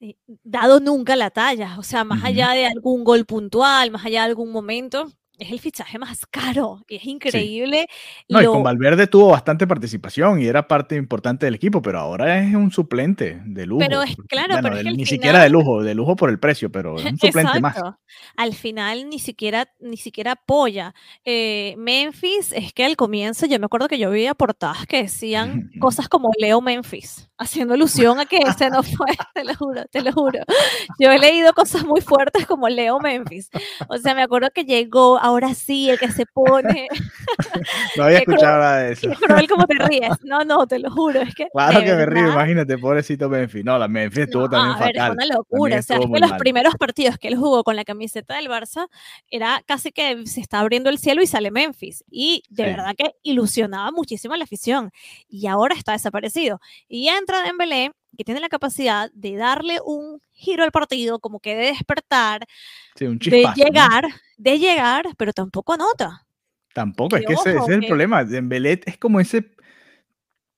eh, 0.00 0.16
dado 0.44 0.80
nunca 0.80 1.16
la 1.16 1.30
talla. 1.30 1.78
O 1.78 1.82
sea, 1.84 2.04
más 2.04 2.24
allá 2.24 2.50
de 2.52 2.66
algún 2.66 3.04
gol 3.04 3.26
puntual, 3.26 3.90
más 3.92 4.04
allá 4.06 4.22
de 4.22 4.28
algún 4.30 4.52
momento, 4.52 5.12
es 5.40 5.50
el 5.50 5.58
fichaje 5.58 5.98
más 5.98 6.26
caro. 6.26 6.84
Y 6.88 6.96
es 6.96 7.04
increíble. 7.06 7.86
No, 8.28 8.40
y 8.40 8.44
lo- 8.44 8.52
con 8.52 8.62
Valverde 8.62 9.06
tuvo 9.06 9.28
bastante 9.28 9.66
participación 9.66 10.40
y 10.40 10.46
era 10.46 10.68
parte 10.68 10.96
importante 10.96 11.46
del 11.46 11.54
equipo, 11.56 11.82
pero 11.82 11.98
ahora 11.98 12.38
es 12.42 12.54
un 12.54 12.70
suplente 12.70 13.40
de 13.44 13.66
lujo. 13.66 13.80
Pero 13.80 14.02
es- 14.02 14.16
claro, 14.28 14.56
pero 14.62 14.76
es 14.78 14.86
al 14.86 14.96
ni 14.96 15.06
siquiera 15.06 15.40
de 15.40 15.46
final- 15.48 15.52
lujo, 15.52 15.82
de 15.82 15.94
lujo 15.94 16.14
por 16.16 16.30
el 16.30 16.38
precio, 16.38 16.70
pero 16.70 16.96
es 16.98 17.04
un 17.06 17.18
suplente 17.18 17.60
más. 17.60 17.76
Exacto. 17.76 17.98
Al 18.36 18.54
final 18.54 19.08
ni 19.08 19.18
siquiera, 19.18 19.66
ni 19.80 19.96
siquiera 19.96 20.32
apoya. 20.32 20.94
Eh, 21.24 21.74
Memphis, 21.78 22.52
es 22.52 22.72
que 22.72 22.84
al 22.84 22.96
comienzo 22.96 23.46
yo 23.46 23.58
me 23.58 23.66
acuerdo 23.66 23.88
que 23.88 23.98
yo 23.98 24.10
veía 24.10 24.34
portadas 24.34 24.86
que 24.86 25.02
decían 25.04 25.70
cosas 25.80 26.08
como 26.10 26.30
Leo 26.38 26.60
Memphis, 26.60 27.30
haciendo 27.38 27.74
alusión 27.74 28.20
a 28.20 28.26
que 28.26 28.38
ese 28.38 28.68
no 28.70 28.82
fue, 28.82 29.06
te 29.34 29.44
lo 29.44 29.54
juro, 29.54 29.84
te 29.90 30.02
lo 30.02 30.12
juro. 30.12 30.40
Yo 30.98 31.10
he 31.10 31.18
leído 31.18 31.52
cosas 31.54 31.84
muy 31.86 32.00
fuertes 32.02 32.46
como 32.46 32.68
Leo 32.68 32.98
Memphis. 33.00 33.48
O 33.88 33.96
sea, 33.96 34.14
me 34.14 34.22
acuerdo 34.22 34.50
que 34.54 34.64
llegó, 34.64 35.18
ahora 35.30 35.54
sí, 35.54 35.88
el 35.90 35.98
que 35.98 36.10
se 36.10 36.26
pone, 36.26 36.88
No 37.96 38.04
había 38.04 38.18
escuchado 38.18 38.58
nada 38.58 38.76
de 38.78 38.92
eso. 38.92 39.08
qué 39.08 39.16
cruel 39.26 39.48
como 39.48 39.66
te 39.66 39.74
ríes. 39.84 40.10
No, 40.22 40.44
no, 40.44 40.66
te 40.66 40.78
lo 40.78 40.90
juro, 40.90 41.20
es 41.20 41.34
que 41.34 41.48
Claro 41.52 41.80
que 41.80 41.94
me 41.94 42.06
río, 42.06 42.28
imagínate, 42.32 42.78
pobrecito 42.78 43.28
Memphis. 43.28 43.64
No, 43.64 43.78
la 43.78 43.88
Memphis 43.88 44.24
estuvo 44.24 44.42
No, 44.44 44.50
también 44.50 44.76
a 44.76 44.78
ver, 44.78 44.96
fatal. 44.96 45.08
Es 45.18 45.26
una 45.26 45.36
locura. 45.36 45.78
O 45.78 45.82
sea, 45.82 45.96
es 45.98 46.06
que 46.06 46.18
los 46.20 46.30
mal. 46.30 46.38
primeros 46.38 46.74
partidos 46.76 47.18
que 47.18 47.28
él 47.28 47.36
jugó 47.36 47.64
con 47.64 47.76
la 47.76 47.84
camiseta 47.84 48.36
del 48.36 48.48
Barça 48.48 48.88
era 49.30 49.62
casi 49.66 49.92
que 49.92 50.26
se 50.26 50.40
está 50.40 50.60
abriendo 50.60 50.90
el 50.90 50.98
cielo 50.98 51.22
y 51.22 51.26
sale 51.26 51.50
Memphis. 51.50 52.04
Y 52.10 52.42
de 52.50 52.64
Sí. 52.64 52.70
verdad 52.70 52.94
que 52.96 53.12
ilusionaba 53.22 53.90
muchísimo 53.92 54.34
a 54.34 54.36
la 54.36 54.44
afición. 54.44 54.90
Y 55.28 55.46
ahora 55.46 55.74
está 55.74 55.92
desaparecido. 55.92 56.60
Y 56.88 57.08
entra 57.08 57.42
Dembélé, 57.42 57.92
que 58.20 58.24
tiene 58.24 58.40
la 58.40 58.50
capacidad 58.50 59.10
de 59.14 59.34
darle 59.36 59.78
un 59.82 60.20
giro 60.32 60.62
al 60.62 60.72
partido, 60.72 61.20
como 61.20 61.40
que 61.40 61.54
de 61.56 61.66
despertar, 61.68 62.44
Sí, 62.94 63.06
un 63.06 63.18
de 63.18 63.30
chispazo, 63.30 63.58
¿no? 63.58 63.64
llegar, 63.64 64.04
de 64.36 64.58
llegar, 64.58 65.06
pero 65.16 65.32
tampoco 65.32 65.72
anota. 65.72 66.26
Tampoco, 66.74 67.16
es 67.16 67.22
que 67.22 67.28
que 67.28 67.32
ese, 67.32 67.48
ese 67.48 67.58
ojo, 67.58 67.68
es 67.70 67.74
el 67.76 67.80
que- 67.80 67.86
problema. 67.86 68.22
Dembélé 68.24 68.78
es 68.84 68.98
como 68.98 69.20
ese 69.20 69.50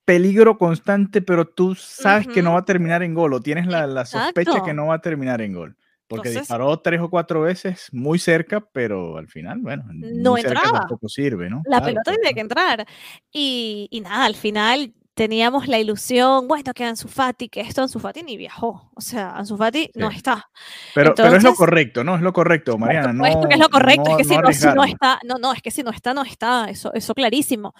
peligro 0.04 0.58
constante, 0.58 1.22
pero 1.22 1.46
tú 1.46 1.76
sabes 1.76 2.26
que 2.26 2.42
no 2.42 2.54
va 2.54 2.58
a 2.58 2.64
terminar 2.64 3.04
en 3.04 3.14
gol 3.14 3.32
o 3.32 3.40
tienes 3.40 3.68
la, 3.68 3.86
la 3.86 4.04
sospecha 4.04 4.64
que 4.64 4.74
no 4.74 4.86
va 4.86 4.96
a 4.96 5.00
terminar 5.00 5.40
en 5.40 5.52
gol. 5.54 5.76
Porque 6.08 6.30
Entonces- 6.30 6.42
disparó 6.48 6.80
tres 6.80 7.00
o 7.00 7.08
cuatro 7.08 7.42
veces 7.42 7.88
muy 7.92 8.18
cerca, 8.18 8.60
pero 8.60 9.16
al 9.18 9.28
final, 9.28 9.60
bueno, 9.60 9.84
No 9.88 10.32
muy 10.32 10.40
cerca 10.42 10.58
entraba. 10.58 10.80
tampoco 10.80 11.08
sirve, 11.08 11.48
¿no? 11.48 11.58
La 11.64 11.78
Claro, 11.78 11.84
pelota 11.84 12.02
claro, 12.02 12.18
tiene 12.20 12.34
que 12.34 12.40
entrar. 12.40 12.86
Y, 13.30 13.86
y 13.90 14.00
nada, 14.00 14.24
al 14.24 14.34
final 14.34 14.92
teníamos 15.14 15.68
la 15.68 15.78
ilusión, 15.78 16.48
bueno, 16.48 16.72
que 16.74 16.84
Ansu 16.84 17.06
Fati, 17.08 17.48
que 17.48 17.60
esto 17.60 17.82
Ansu 17.82 17.98
Fati 17.98 18.22
ni 18.22 18.36
viajó. 18.36 18.90
O 18.94 19.00
sea, 19.00 19.30
Ansu 19.36 19.56
Fati 19.56 19.90
no 19.94 20.10
Sí. 20.10 20.16
está. 20.16 20.48
Pero, 20.94 21.14
pero 21.14 21.36
es 21.36 21.42
lo 21.42 21.54
correcto, 21.54 22.02
¿no? 22.02 22.16
Es 22.16 22.22
lo 22.22 22.32
correcto, 22.32 22.78
Mariana. 22.78 23.12
No, 23.12 23.24
supuesto 23.24 23.48
que 23.48 23.54
es 23.54 23.60
lo 23.60 23.68
correcto, 23.68 24.04
no- 24.04 24.10
es 24.10 24.16
que 24.16 24.24
si 24.24 24.34
no 24.36 24.42
no, 24.42 24.52
si 24.52 24.66
no 24.66 24.84
está, 24.84 25.20
no, 25.24 25.34
no, 25.38 25.52
es 25.52 25.60
que 25.62 25.70
si 25.70 25.82
no 25.82 25.90
está, 25.90 26.14
no 26.14 26.22
está, 26.22 26.70
eso, 26.70 26.92
eso 26.94 27.14
clarísimo. 27.14 27.74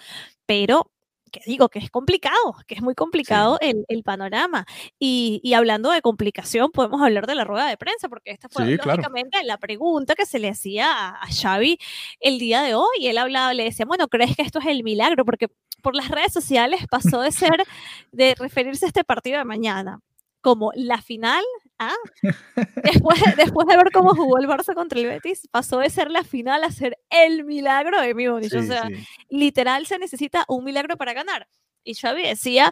Pero 0.45 0.91
que 1.33 1.41
digo 1.47 1.67
que 1.67 1.79
es 1.79 1.89
complicado, 1.89 2.55
que 2.67 2.75
es 2.75 2.81
muy 2.81 2.93
complicado 2.93 3.57
el, 3.59 3.85
el, 3.87 4.03
panorama. 4.03 4.65
Y, 4.99 5.41
y, 5.43 5.55
hablando 5.55 5.89
de 5.91 6.01
complicación, 6.01 6.71
podemos 6.71 7.01
hablar 7.01 7.25
de 7.25 7.35
la 7.35 7.43
rueda 7.43 7.67
de 7.67 7.75
prensa, 7.75 8.07
porque 8.07 8.31
esta 8.31 8.47
fue 8.49 8.65
sí, 8.65 8.77
lógicamente 8.77 9.43
la 9.43 9.57
pregunta 9.57 10.13
que 10.13 10.27
se 10.27 10.37
le 10.37 10.49
hacía 10.49 10.91
a, 10.91 11.23
a, 11.23 11.27
Xavi 11.27 11.79
el 12.19 12.37
día 12.37 12.61
de 12.61 12.75
hoy. 12.75 13.07
Él 13.07 13.17
hablaba, 13.17 13.53
le 13.53 13.63
decía, 13.63 13.85
bueno, 13.85 14.07
¿crees 14.07 14.35
que 14.35 14.43
esto 14.43 14.59
es 14.59 14.67
el 14.67 14.83
milagro? 14.83 15.25
Porque 15.25 15.47
por 15.81 15.95
las 15.95 16.09
redes 16.09 16.31
sociales 16.31 16.81
pasó 16.89 17.21
de 17.21 17.31
ser, 17.31 17.63
de 18.11 18.35
referirse 18.37 18.85
a 18.85 18.89
este 18.89 19.03
partido 19.03 19.39
de 19.39 19.45
mañana 19.45 19.99
como 20.39 20.71
la 20.75 21.01
final 21.01 21.43
¿ah? 21.79 21.95
Después, 22.83 23.21
después 23.37 23.67
de 23.67 23.77
ver 23.77 23.91
cómo 23.91 24.15
jugó 24.15 24.37
el 24.37 24.47
Barça 24.47 24.73
contra 24.73 24.99
el 24.99 25.07
Betis, 25.07 25.47
pasó 25.51 25.79
de 25.79 25.89
ser 25.89 26.11
la 26.11 26.23
final 26.23 26.63
a 26.63 26.71
ser 26.71 26.97
el 27.09 27.45
milagro 27.45 28.01
de 28.01 28.13
mi 28.13 28.27
o 28.27 28.41
sea, 28.41 28.87
literal 29.29 29.85
se 29.85 29.99
necesita 29.99 30.45
un 30.47 30.63
milagro 30.63 30.97
para 30.97 31.13
ganar. 31.13 31.47
Y 31.83 31.95
Xavi 31.95 32.23
decía 32.23 32.71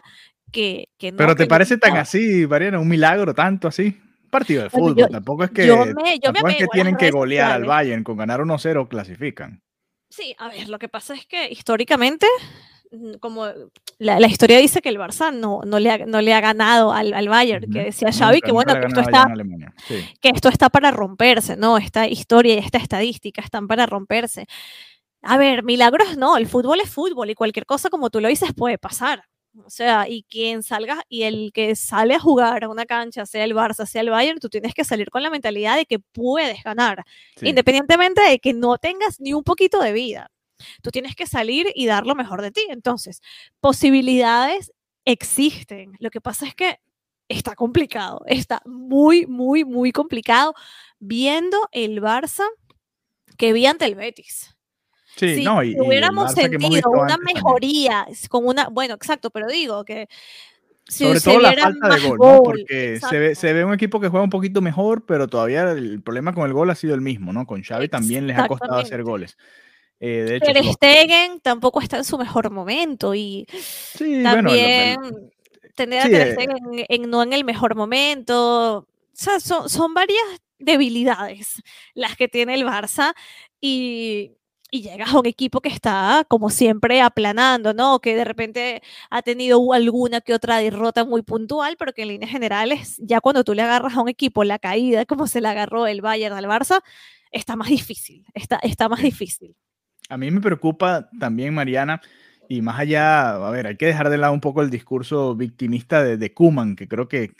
que, 0.50 0.88
que 0.98 1.12
no. 1.12 1.18
Pero 1.18 1.36
¿te 1.36 1.46
parece 1.46 1.76
tan 1.76 1.96
así, 1.96 2.46
Mariana? 2.46 2.78
Un 2.78 2.88
milagro 2.88 3.34
tanto 3.34 3.68
así? 3.68 3.98
partido 4.32 4.62
de 4.62 4.70
fútbol, 4.70 5.08
tampoco 5.10 5.44
es 5.44 5.50
que, 5.50 5.64
es 5.64 6.56
que 6.56 6.66
tienen 6.72 6.96
que 6.96 7.10
golear 7.10 7.52
al 7.52 7.64
Bayern, 7.64 8.02
con 8.02 8.16
ganar 8.16 8.40
1-0 8.40 8.88
clasifican. 8.88 9.62
Sí, 10.08 10.34
a 10.38 10.48
ver, 10.48 10.68
lo 10.68 10.78
que 10.78 10.88
pasa 10.88 11.14
es 11.14 11.26
que 11.26 11.50
históricamente 11.50 12.26
como 13.20 13.46
la, 13.98 14.20
la, 14.20 14.26
historia 14.26 14.58
dice 14.58 14.82
que 14.82 14.88
el 14.88 14.98
Barça 14.98 15.32
no, 15.32 15.60
no, 15.64 15.78
le, 15.78 15.90
ha, 15.90 15.98
no 16.06 16.20
le 16.20 16.34
ha 16.34 16.40
ganado 16.40 16.92
al, 16.92 17.14
al 17.14 17.28
Bayern, 17.28 17.70
que 17.72 17.84
decía 17.84 18.12
Xavi 18.12 18.40
que 18.40 18.52
bueno, 18.52 18.74
que 18.74 18.86
esto, 18.86 19.00
está, 19.00 19.26
que 20.20 20.28
esto 20.28 20.48
está 20.48 20.68
para 20.68 20.90
romperse, 20.90 21.56
¿no? 21.56 21.78
Esta 21.78 22.06
historia 22.06 22.54
y 22.54 22.58
esta 22.58 22.78
estadística 22.78 23.40
están 23.40 23.66
para 23.66 23.86
romperse. 23.86 24.46
A 25.22 25.38
ver, 25.38 25.62
milagros 25.62 26.16
no, 26.16 26.36
el 26.36 26.46
fútbol 26.46 26.80
es 26.80 26.90
fútbol 26.90 27.30
y 27.30 27.34
cualquier 27.34 27.64
cosa 27.64 27.90
como 27.90 28.10
tú 28.10 28.20
lo 28.20 28.28
dices 28.28 28.52
puede 28.54 28.76
pasar. 28.76 29.24
O 29.64 29.68
sea, 29.68 30.08
y 30.08 30.22
quien 30.22 30.62
salga 30.62 31.04
y 31.10 31.24
el 31.24 31.52
que 31.52 31.76
sale 31.76 32.14
a 32.14 32.20
jugar 32.20 32.64
a 32.64 32.68
una 32.70 32.86
cancha, 32.86 33.26
sea 33.26 33.44
el 33.44 33.54
Barça, 33.54 33.84
sea 33.84 34.00
el 34.00 34.08
Bayern, 34.08 34.40
tú 34.40 34.48
tienes 34.48 34.72
que 34.72 34.82
salir 34.82 35.10
con 35.10 35.22
la 35.22 35.28
mentalidad 35.28 35.76
de 35.76 35.84
que 35.84 35.98
puedes 35.98 36.62
ganar, 36.64 37.04
independientemente 37.42 38.22
de 38.22 38.38
que 38.38 38.54
no 38.54 38.78
tengas 38.78 39.20
ni 39.20 39.34
un 39.34 39.44
poquito 39.44 39.80
de 39.80 39.92
vida. 39.92 40.30
Tú 40.82 40.90
tienes 40.90 41.14
que 41.14 41.26
salir 41.26 41.66
y 41.74 41.86
dar 41.86 42.06
lo 42.06 42.14
mejor 42.14 42.42
de 42.42 42.50
ti. 42.50 42.62
Entonces, 42.68 43.20
posibilidades 43.60 44.72
existen. 45.04 45.92
Lo 45.98 46.10
que 46.10 46.20
pasa 46.20 46.46
es 46.46 46.54
que 46.54 46.78
está 47.28 47.54
complicado, 47.54 48.22
está 48.26 48.62
muy, 48.64 49.26
muy, 49.26 49.64
muy 49.64 49.92
complicado 49.92 50.54
viendo 50.98 51.68
el 51.72 52.00
Barça 52.00 52.44
que 53.36 53.52
vi 53.52 53.66
ante 53.66 53.86
el 53.86 53.94
Betis. 53.94 54.56
Sí, 55.16 55.36
si 55.36 55.44
no, 55.44 55.62
y, 55.62 55.78
hubiéramos 55.78 56.32
sentido 56.32 56.90
una 56.90 57.18
mejoría 57.18 58.06
con 58.30 58.46
una, 58.46 58.68
bueno, 58.68 58.94
exacto, 58.94 59.30
pero 59.30 59.46
digo 59.46 59.84
que 59.84 60.08
si 60.88 61.04
sobre 61.04 61.20
todo 61.20 61.40
la 61.40 61.52
falta 61.52 61.88
de 61.96 62.08
gol, 62.08 62.18
¿no? 62.18 62.42
porque 62.42 62.98
se 62.98 63.18
ve, 63.18 63.34
se 63.34 63.52
ve, 63.52 63.64
un 63.64 63.74
equipo 63.74 64.00
que 64.00 64.08
juega 64.08 64.24
un 64.24 64.30
poquito 64.30 64.62
mejor, 64.62 65.04
pero 65.04 65.28
todavía 65.28 65.70
el 65.72 66.02
problema 66.02 66.32
con 66.32 66.46
el 66.46 66.54
gol 66.54 66.70
ha 66.70 66.74
sido 66.74 66.94
el 66.94 67.02
mismo, 67.02 67.32
¿no? 67.32 67.46
Con 67.46 67.62
Xavi 67.62 67.88
también 67.88 68.26
les 68.26 68.38
ha 68.38 68.48
costado 68.48 68.78
hacer 68.78 69.02
goles. 69.02 69.36
Eh, 70.04 70.24
de 70.24 70.36
hecho, 70.36 70.52
Ter 70.52 70.64
Stegen 70.64 71.38
tampoco 71.38 71.80
está 71.80 71.96
en 71.98 72.04
su 72.04 72.18
mejor 72.18 72.50
momento 72.50 73.14
y 73.14 73.46
también 74.24 74.98
tener 75.76 76.00
a 76.00 76.04
Ter 76.06 76.32
Stegen 76.32 76.58
en, 76.88 77.08
no 77.08 77.22
en 77.22 77.32
el 77.32 77.44
mejor 77.44 77.76
momento. 77.76 78.78
O 78.78 78.86
sea, 79.12 79.38
son, 79.38 79.68
son 79.68 79.94
varias 79.94 80.24
debilidades 80.58 81.62
las 81.94 82.16
que 82.16 82.26
tiene 82.26 82.54
el 82.54 82.64
Barça 82.64 83.14
y, 83.60 84.32
y 84.72 84.82
llegas 84.82 85.14
a 85.14 85.20
un 85.20 85.26
equipo 85.26 85.60
que 85.60 85.68
está, 85.68 86.26
como 86.28 86.50
siempre, 86.50 87.00
aplanando, 87.00 87.72
¿no? 87.72 88.00
Que 88.00 88.16
de 88.16 88.24
repente 88.24 88.82
ha 89.08 89.22
tenido 89.22 89.72
alguna 89.72 90.20
que 90.20 90.34
otra 90.34 90.58
derrota 90.58 91.04
muy 91.04 91.22
puntual, 91.22 91.76
pero 91.78 91.92
que 91.92 92.02
en 92.02 92.08
líneas 92.08 92.32
generales, 92.32 92.96
ya 92.98 93.20
cuando 93.20 93.44
tú 93.44 93.54
le 93.54 93.62
agarras 93.62 93.96
a 93.96 94.00
un 94.00 94.08
equipo 94.08 94.42
la 94.42 94.58
caída, 94.58 95.04
como 95.06 95.28
se 95.28 95.40
le 95.40 95.46
agarró 95.46 95.86
el 95.86 96.00
Bayern 96.00 96.34
al 96.34 96.46
Barça, 96.46 96.82
está 97.30 97.54
más 97.54 97.68
difícil, 97.68 98.24
está, 98.34 98.58
está 98.64 98.88
más 98.88 99.00
difícil. 99.00 99.54
A 100.12 100.18
mí 100.18 100.30
me 100.30 100.42
preocupa 100.42 101.08
también, 101.18 101.54
Mariana, 101.54 102.02
y 102.46 102.60
más 102.60 102.78
allá, 102.78 103.30
a 103.30 103.50
ver, 103.50 103.66
hay 103.66 103.78
que 103.78 103.86
dejar 103.86 104.10
de 104.10 104.18
lado 104.18 104.34
un 104.34 104.42
poco 104.42 104.60
el 104.60 104.68
discurso 104.68 105.34
victimista 105.34 106.02
de, 106.04 106.18
de 106.18 106.34
Kuman, 106.34 106.76
que 106.76 106.86
creo 106.86 107.08
que, 107.08 107.32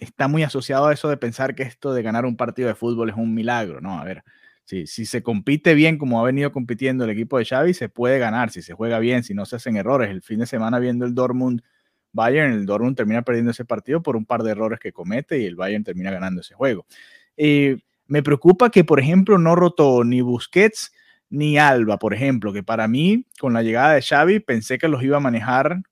está 0.00 0.26
muy 0.26 0.42
asociado 0.42 0.88
a 0.88 0.92
eso 0.92 1.08
de 1.08 1.18
pensar 1.18 1.54
que 1.54 1.62
esto 1.62 1.94
de 1.94 2.02
ganar 2.02 2.26
un 2.26 2.36
partido 2.36 2.66
de 2.66 2.74
fútbol 2.74 3.10
es 3.10 3.16
un 3.16 3.32
milagro, 3.32 3.80
¿no? 3.80 4.00
A 4.00 4.04
ver, 4.04 4.24
si, 4.64 4.86
se 4.86 5.22
compite 5.22 5.74
bien 5.74 5.98
como 5.98 6.20
ha 6.20 6.24
venido 6.24 6.50
compitiendo 6.50 7.04
el 7.04 7.10
equipo 7.10 7.38
de 7.38 7.44
Xavi, 7.44 7.74
se 7.74 7.88
puede 7.88 8.18
ganar, 8.18 8.50
si 8.50 8.60
se 8.60 8.74
juega 8.74 8.98
bien, 8.98 9.22
si 9.22 9.32
no 9.32 9.46
se 9.46 9.54
hacen 9.54 9.76
errores. 9.76 10.10
El 10.10 10.20
fin 10.20 10.40
de 10.40 10.46
semana 10.46 10.80
viendo 10.80 11.06
el 11.06 11.14
Dortmund 11.14 11.62
Bayern, 12.10 12.52
el 12.52 12.66
Dortmund 12.66 12.96
termina 12.96 13.22
perdiendo 13.22 13.52
ese 13.52 13.64
partido 13.64 14.02
por 14.02 14.16
un 14.16 14.26
par 14.26 14.42
de 14.42 14.50
errores 14.50 14.80
que 14.80 14.90
comete 14.90 15.38
y 15.38 15.44
el 15.46 15.54
Bayern 15.54 15.84
termina 15.84 16.10
ganando 16.10 16.40
ese 16.40 16.54
juego. 16.54 16.86
Eh, 17.36 17.78
me 18.08 18.24
preocupa 18.24 18.70
que, 18.70 18.82
por 18.82 18.98
ejemplo, 18.98 19.38
no 19.38 19.54
rotó 19.54 20.02
ni 20.02 20.22
Busquets 20.22 20.90
ni 21.28 21.58
Alba, 21.58 21.98
por 21.98 22.14
ejemplo, 22.14 22.52
que 22.52 22.62
para 22.62 22.88
mí, 22.88 23.26
con 23.40 23.52
la 23.52 23.62
llegada 23.62 23.94
de 23.94 24.02
Xavi, 24.02 24.40
pensé 24.40 24.78
que 24.78 24.88
los 24.88 25.02
iba 25.02 25.16
a 25.16 25.20
manejar 25.20 25.82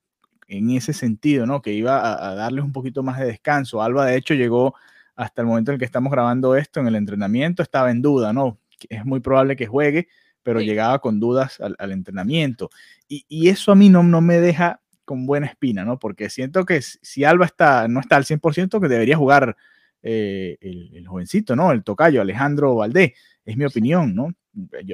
en 0.48 0.70
ese 0.70 0.92
sentido, 0.92 1.46
¿no? 1.46 1.62
Que 1.62 1.72
iba 1.72 2.30
a, 2.30 2.34
darles 2.34 2.64
un 2.64 2.72
poquito 2.72 3.02
más 3.02 3.18
de 3.18 3.26
descanso. 3.26 3.82
Alba, 3.82 4.06
de 4.06 4.16
hecho, 4.16 4.34
llegó 4.34 4.74
hasta 5.16 5.42
el 5.42 5.48
momento 5.48 5.70
en 5.70 5.74
el 5.74 5.78
que 5.78 5.84
estamos 5.84 6.12
grabando 6.12 6.56
esto, 6.56 6.80
en 6.80 6.86
el 6.86 6.96
entrenamiento, 6.96 7.62
estaba 7.62 7.90
en 7.90 8.02
duda, 8.02 8.32
¿no? 8.32 8.58
Es 8.88 9.04
muy 9.04 9.20
probable 9.20 9.56
que 9.56 9.66
juegue, 9.66 10.08
pero 10.42 10.60
llegaba 10.60 10.98
con 10.98 11.20
dudas 11.20 11.60
al, 11.60 11.92
entrenamiento. 11.92 12.70
Y, 13.08 13.48
eso 13.48 13.72
a 13.72 13.74
mí 13.74 13.88
no, 13.88 14.02
no 14.02 14.20
me 14.20 14.40
deja 14.40 14.80
con 15.04 15.26
buena 15.26 15.46
espina, 15.46 15.84
¿no? 15.84 15.98
Porque 15.98 16.30
siento 16.30 16.64
que 16.64 16.82
si 16.82 17.24
Alba 17.24 17.46
está, 17.46 17.88
no 17.88 18.00
está 18.00 18.16
al 18.16 18.24
100%, 18.24 18.80
que 18.80 18.88
debería 18.88 19.16
jugar 19.16 19.56
eh, 20.02 20.58
el, 20.60 20.90
el, 20.94 21.06
jovencito, 21.06 21.56
¿no? 21.56 21.72
El 21.72 21.82
tocayo, 21.82 22.20
Alejandro 22.20 22.74
Valdés, 22.74 23.12
es 23.44 23.56
mi 23.56 23.64
opinión, 23.64 24.14
¿no? 24.14 24.34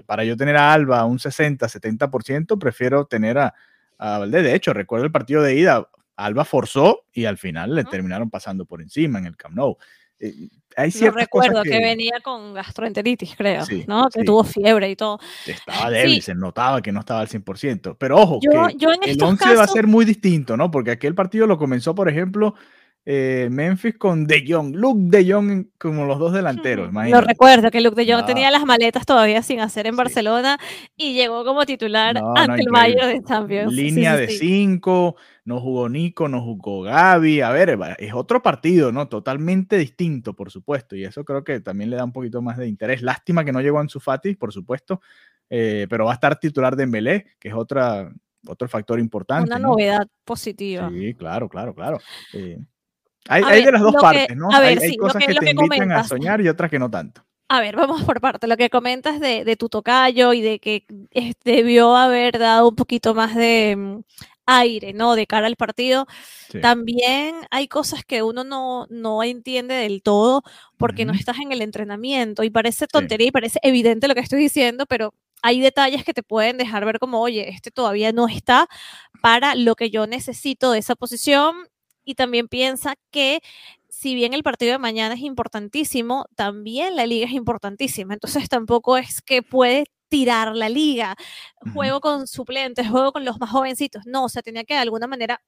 Para 0.07 0.25
yo 0.25 0.37
tener 0.37 0.57
a 0.57 0.73
Alba 0.73 1.05
un 1.05 1.19
60, 1.19 1.67
70%, 1.67 2.59
prefiero 2.59 3.05
tener 3.07 3.39
a, 3.39 3.55
a 3.99 4.19
Valdés. 4.19 4.45
De 4.45 4.55
hecho, 4.55 4.73
recuerdo 4.73 5.05
el 5.07 5.13
partido 5.13 5.43
de 5.43 5.57
ida, 5.57 5.89
Alba 6.17 6.45
forzó 6.45 7.05
y 7.13 7.25
al 7.25 7.39
final 7.39 7.75
le 7.75 7.85
terminaron 7.85 8.31
pasando 8.31 8.65
por 8.65 8.83
encima 8.83 9.19
en 9.19 9.27
el 9.27 9.37
Camp 9.37 9.55
Nou. 9.55 9.77
Eh, 10.19 10.49
hay 10.77 10.91
recuerdo 10.91 11.63
que... 11.63 11.71
venía 11.71 12.21
con 12.23 12.55
gastroenteritis, 12.55 13.35
creo, 13.37 13.65
¿no? 13.87 14.09
Que 14.09 14.23
tuvo 14.23 14.45
fiebre 14.45 14.91
y 14.91 14.97
todo. 14.97 15.19
Estaba 15.47 15.91
débil, 15.91 16.23
se 16.23 16.35
notaba 16.35 16.81
que 16.81 16.93
no 16.93 17.01
estaba 17.01 17.21
al 17.21 17.29
100%. 17.29 17.97
Pero 17.99 18.19
ojo, 18.19 18.39
que 18.41 19.11
el 19.11 19.23
11 19.23 19.57
va 19.57 19.65
a 19.65 19.67
ser 19.67 19.87
muy 19.87 20.05
distinto, 20.05 20.57
¿no? 20.57 20.71
Porque 20.71 20.93
aquel 20.93 21.15
partido 21.15 21.47
lo 21.47 21.59
comenzó, 21.59 21.95
por 21.95 22.09
ejemplo, 22.09 22.55
eh, 23.13 23.49
Memphis 23.51 23.99
con 23.99 24.25
De 24.25 24.45
Jong, 24.47 24.77
Luke 24.77 25.01
De 25.07 25.33
Jong 25.33 25.67
como 25.79 26.05
los 26.05 26.21
dos 26.21 26.33
delanteros. 26.33 26.93
Lo 26.93 27.21
recuerdo 27.21 27.69
que 27.73 27.81
Luke 27.81 28.01
De 28.01 28.13
Jong 28.13 28.25
tenía 28.25 28.53
las 28.53 28.65
maletas 28.65 29.05
todavía 29.05 29.43
sin 29.43 29.59
hacer 29.59 29.89
en 29.89 29.97
Barcelona 29.97 30.61
y 30.97 31.15
llegó 31.15 31.45
como 31.45 31.67
titular 31.67 32.17
ante 32.37 32.63
el 32.63 32.71
Bayern 32.71 33.09
de 33.09 33.25
Champions. 33.25 33.73
Línea 33.73 34.15
de 34.15 34.29
cinco, 34.29 35.17
no 35.45 35.59
jugó 35.59 35.89
Nico, 35.89 36.29
no 36.29 36.41
jugó 36.41 36.83
Gaby. 36.83 37.41
A 37.41 37.51
ver, 37.51 37.77
es 37.99 38.15
otro 38.15 38.45
partido, 38.45 38.93
¿no? 38.93 39.09
Totalmente 39.09 39.77
distinto, 39.77 40.35
por 40.35 40.53
supuesto, 40.53 40.95
y 40.95 41.03
eso 41.03 41.25
creo 41.25 41.43
que 41.43 41.59
también 41.59 41.91
le 41.91 41.97
da 41.97 42.05
un 42.05 42.13
poquito 42.13 42.41
más 42.43 42.59
de 42.59 42.69
interés. 42.69 43.03
Lástima 43.03 43.45
que 43.45 43.51
no 43.51 43.61
llegó 43.61 43.81
Ansu 43.81 43.99
Fati, 43.99 44.37
por 44.37 44.53
supuesto, 44.53 45.01
eh, 45.49 45.89
pero 45.91 46.05
va 46.05 46.13
a 46.13 46.15
estar 46.15 46.39
titular 46.39 46.77
de 46.77 46.87
Mbélé, 46.87 47.27
que 47.41 47.49
es 47.49 47.55
otra 47.55 48.09
otro 48.47 48.69
factor 48.69 49.01
importante. 49.01 49.51
Una 49.51 49.59
novedad 49.59 50.07
positiva. 50.25 50.89
Sí, 50.91 51.15
claro, 51.15 51.49
claro, 51.49 51.75
claro. 51.75 51.99
Eh, 52.33 52.59
hay, 53.29 53.65
de 53.65 53.73
las 53.73 53.83
dos 53.83 53.95
partes, 54.01 54.37
¿no? 54.37 54.49
hay, 54.53 54.97
cosas 54.97 55.25
que, 55.25 55.35
te 55.35 55.51
invitan 55.51 55.93
a 55.93 56.05
soñar 56.05 56.41
y 56.41 56.49
otras 56.49 56.71
que 56.71 56.79
no 56.79 56.91
tanto. 56.91 57.23
A 57.49 57.61
ver, 57.61 57.75
vamos 57.75 58.05
por 58.05 58.21
parte. 58.21 58.47
Lo 58.47 58.57
que 58.57 58.71
comentas 58.71 59.19
de, 59.19 59.45
de 59.45 59.57
tu 59.57 59.69
tocayo 59.69 60.33
y 60.33 60.41
de 60.41 60.61
que 60.61 60.87
debió 61.45 61.97
haber 61.97 62.39
dado 62.39 62.69
un 62.69 62.77
poquito 62.77 63.13
más 63.13 63.35
de 63.35 63.75
mm, 63.77 64.01
aire, 64.47 64.93
¿no? 64.93 65.15
De 65.15 65.27
cara 65.27 65.47
al 65.47 65.57
partido. 65.57 66.07
También 66.61 67.37
hay 67.51 67.69
cosas 67.69 68.05
que 68.05 68.23
uno 68.23 68.45
no, 68.45 68.87
no 68.91 69.23
entiende 69.23 69.75
del 69.75 70.03
todo 70.03 70.43
porque 70.77 71.05
no 71.05 71.13
estás 71.13 71.39
en 71.39 71.53
el 71.53 71.63
entrenamiento 71.63 72.43
y 72.43 72.51
parece 72.51 72.87
tontería 72.87 73.29
y 73.29 73.33
parece 73.33 73.59
evidente 73.63 74.09
lo 74.09 74.15
que 74.15 74.21
estoy 74.21 74.41
diciendo, 74.41 74.87
pero 74.87 75.15
hay 75.43 75.61
detalles 75.61 76.05
que 76.05 76.13
te 76.13 76.23
pueden 76.23 76.59
dejar 76.59 76.85
ver 76.85 76.99
como, 76.99 77.21
oye, 77.21 77.49
este 77.49 77.71
todavía 77.71 78.13
no 78.13 78.29
está 78.29 78.69
para 79.23 79.55
lo 79.55 79.75
que 79.77 79.91
yo 79.91 80.07
necesito 80.07 80.73
de 80.73 80.81
esa 80.81 80.97
posición 80.97 81.57
y 82.11 82.15
también 82.15 82.49
piensa 82.49 82.95
que 83.11 83.41
si 83.89 84.15
bien 84.15 84.35
el 84.35 84.43
partido 84.43 84.73
de 84.73 84.79
mañana 84.79 85.15
es 85.15 85.21
importantísimo, 85.21 86.27
también 86.37 86.97
la 86.97 87.07
liga 87.07 87.27
es 87.27 87.33
importantísima. 87.33 88.15
Entonces 88.15 88.49
tampoco 88.49 88.97
es 88.97 89.21
que 89.23 89.43
puede 89.43 89.85
tirar 90.09 90.57
la 90.57 90.69
liga, 90.69 91.17
juego 91.75 92.01
con 92.01 92.27
suplentes, 92.27 92.89
juego 92.89 93.13
con 93.13 93.25
los 93.25 93.39
más 93.41 93.51
jovencitos. 93.51 94.05
No, 94.07 94.25
o 94.25 94.29
sea, 94.29 94.43
tenía 94.43 94.65
que 94.65 94.75
de 94.75 94.81
alguna 94.81 95.07
manera, 95.07 95.41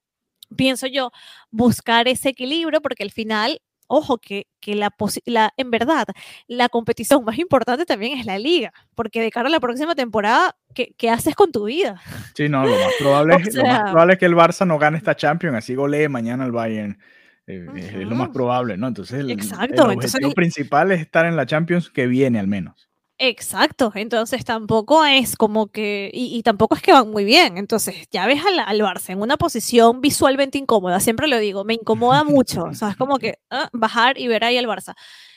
pienso 0.57 0.87
yo, 0.87 1.11
buscar 1.51 2.09
ese 2.09 2.31
equilibrio 2.31 2.81
porque 2.83 3.03
al 3.05 3.11
final 3.11 3.61
ojo, 3.93 4.19
que, 4.19 4.47
que 4.61 4.75
la, 4.75 4.91
la, 5.27 5.53
en 5.57 5.71
verdad 5.71 6.07
la 6.47 6.69
competición 6.69 7.25
más 7.25 7.39
importante 7.39 7.85
también 7.85 8.19
es 8.19 8.27
la 8.27 8.39
liga, 8.39 8.73
porque 8.95 9.21
de 9.21 9.31
cara 9.31 9.49
a 9.49 9.51
la 9.51 9.61
próxima 9.61 9.95
temporada, 9.95 10.57
¿qué, 10.75 10.95
qué 10.97 11.11
haces 11.11 11.35
con 11.35 11.53
tu 11.53 11.65
vida? 11.65 12.01
Sí, 12.35 12.49
no, 12.49 12.65
lo 12.65 12.71
más, 12.71 12.93
probable 12.99 13.37
es, 13.37 13.55
lo 13.55 13.65
más 13.65 13.91
probable 13.91 14.13
es 14.15 14.19
que 14.19 14.27
el 14.27 14.35
Barça 14.35 14.67
no 14.67 14.79
gane 14.79 14.97
esta 14.97 15.15
Champions, 15.15 15.57
así 15.57 15.75
golee 15.75 16.09
mañana 16.09 16.45
el 16.45 16.53
Bayern. 16.53 16.99
Eh, 17.47 17.67
Es 17.77 17.95
lo 18.09 18.15
más 18.15 18.31
probable, 18.31 18.77
¿no? 18.77 18.87
Entonces, 18.87 19.21
el, 19.21 19.31
Exacto, 19.31 19.91
el 19.91 19.97
objetivo 19.97 20.29
entonces, 20.29 20.35
principal 20.35 20.93
es 20.93 21.01
estar 21.01 21.27
en 21.27 21.37
la 21.37 21.45
Champions 21.45 21.91
que 21.91 22.07
viene 22.07 22.39
al 22.39 22.47
menos. 22.47 22.89
Exacto, 23.25 23.93
entonces 23.95 24.45
tampoco 24.45 25.05
es 25.05 25.37
como 25.37 25.69
que, 25.69 26.11
y, 26.13 26.37
y, 26.37 26.43
tampoco 26.43 26.75
es 26.75 26.83
que 26.83 26.93
van 26.93 27.09
muy 27.09 27.23
bien, 27.23 27.57
entonces 27.57 28.09
ya 28.11 28.27
ves 28.27 28.45
al, 28.45 28.59
al, 28.59 28.81
Barça 28.81 29.11
en 29.11 29.23
una 29.23 29.37
posición 29.37 30.01
visualmente 30.01 30.59
incómoda, 30.59 30.99
siempre 30.99 31.29
lo 31.29 31.39
digo, 31.39 31.63
me 31.63 31.75
incomoda 31.75 32.25
mucho, 32.25 32.65
o 32.65 32.75
sea, 32.75 32.91
es 32.91 32.97
como 32.97 33.21
que 33.21 33.39
ah, 33.49 33.69
bajar 33.73 34.19
y 34.19 34.27
ver 34.27 34.43
ahí 34.43 34.59
al 34.59 34.67
Barça. 34.67 34.95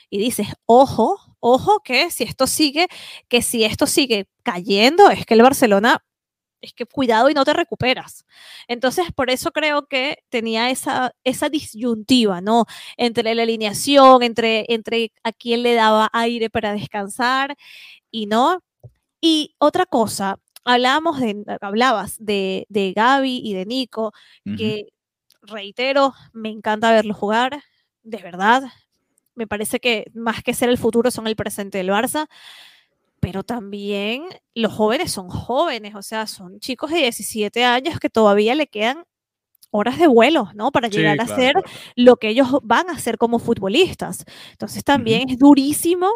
Y 0.10 0.18
dices, 0.18 0.48
ojo, 0.66 1.20
ojo, 1.40 1.82
que 1.84 2.10
si 2.10 2.24
esto 2.24 2.48
sigue, 2.48 2.88
que 3.28 3.44
si 3.44 3.64
esto 3.64 3.86
sigue 3.86 4.26
cayendo, 4.42 5.12
es 5.12 5.28
que 5.28 5.36
el 5.36 5.44
Barcelona 5.44 6.04
es 6.66 6.74
que 6.74 6.86
cuidado 6.86 7.30
y 7.30 7.34
no 7.34 7.46
te 7.46 7.54
recuperas. 7.54 8.26
Entonces, 8.68 9.06
por 9.14 9.30
eso 9.30 9.52
creo 9.52 9.88
que 9.88 10.20
tenía 10.30 10.70
esa, 10.70 11.14
esa 11.24 11.50
disyuntiva, 11.50 12.42
¿no? 12.42 12.66
Entre 12.98 13.34
la 13.36 13.44
alineación, 13.44 14.24
entre, 14.24 14.66
entre 14.70 15.12
a 15.24 15.32
quién 15.32 15.64
le 15.64 15.74
daba 15.76 16.10
aire 16.14 16.50
para 16.50 16.74
descansar 16.74 17.56
y 18.12 18.26
no. 18.28 18.64
Y 19.22 19.56
otra 19.58 19.86
cosa, 19.86 20.40
hablábamos 20.64 21.20
de, 21.20 21.44
hablabas 21.62 22.18
de, 22.20 22.66
de 22.70 22.94
Gaby 22.94 23.42
y 23.44 23.54
de 23.54 23.66
Nico, 23.66 24.08
uh 24.46 24.50
-huh. 24.50 24.58
que 24.58 24.90
reitero, 25.42 26.14
me 26.34 26.50
encanta 26.50 26.92
verlos 26.92 27.18
jugar, 27.18 27.62
de 28.04 28.18
verdad. 28.18 28.64
Me 29.36 29.48
parece 29.48 29.80
que 29.80 30.06
más 30.14 30.44
que 30.44 30.54
ser 30.54 30.70
el 30.70 30.78
futuro 30.78 31.12
son 31.12 31.28
el 31.28 31.36
presente 31.36 31.78
del 31.78 31.90
Barça 31.90 32.28
pero 33.26 33.42
también 33.44 34.22
los 34.54 34.72
jóvenes 34.72 35.12
son 35.12 35.30
jóvenes, 35.30 35.96
o 35.96 36.04
sea, 36.04 36.28
son 36.28 36.60
chicos 36.60 36.92
de 36.92 36.98
17 36.98 37.64
años 37.66 38.00
que 38.00 38.08
todavía 38.08 38.54
le 38.54 38.68
quedan 38.68 39.04
horas 39.72 39.98
de 39.98 40.06
vuelo, 40.06 40.52
¿no? 40.54 40.72
Para 40.72 40.90
llegar 40.90 41.20
a 41.20 41.26
claro, 41.26 41.34
hacer 41.34 41.54
claro. 41.54 41.68
lo 41.96 42.18
que 42.18 42.30
ellos 42.30 42.50
van 42.62 42.88
a 42.88 42.94
hacer 42.94 43.18
como 43.18 43.40
futbolistas. 43.40 44.26
Entonces 44.52 44.84
también 44.84 45.24
uh 45.24 45.26
-huh. 45.26 45.32
es 45.34 45.40
durísimo 45.40 46.08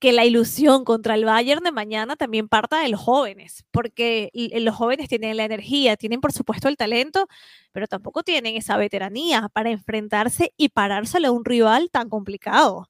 que 0.00 0.10
la 0.12 0.24
ilusión 0.24 0.84
contra 0.84 1.14
el 1.14 1.24
Bayern 1.24 1.62
de 1.62 1.70
mañana 1.70 2.16
también 2.16 2.48
parta 2.48 2.80
de 2.80 2.88
los 2.88 3.00
jóvenes, 3.00 3.64
porque 3.70 4.30
los 4.34 4.74
jóvenes 4.74 5.08
tienen 5.08 5.36
la 5.36 5.44
energía, 5.44 5.96
tienen 5.96 6.20
por 6.20 6.32
supuesto 6.32 6.66
el 6.66 6.76
talento, 6.76 7.28
pero 7.70 7.86
tampoco 7.86 8.24
tienen 8.24 8.56
esa 8.56 8.76
veteranía 8.76 9.48
para 9.52 9.70
enfrentarse 9.70 10.52
y 10.56 10.70
parársele 10.70 11.28
a 11.28 11.32
un 11.32 11.44
rival 11.44 11.90
tan 11.92 12.08
complicado. 12.08 12.89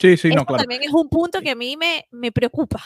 Sí, 0.00 0.16
sí, 0.16 0.28
Eso 0.28 0.36
no, 0.38 0.46
claro. 0.46 0.62
también 0.62 0.82
es 0.82 0.92
un 0.92 1.10
punto 1.10 1.42
que 1.42 1.50
a 1.50 1.54
mí 1.54 1.76
me, 1.76 2.06
me 2.10 2.32
preocupa. 2.32 2.82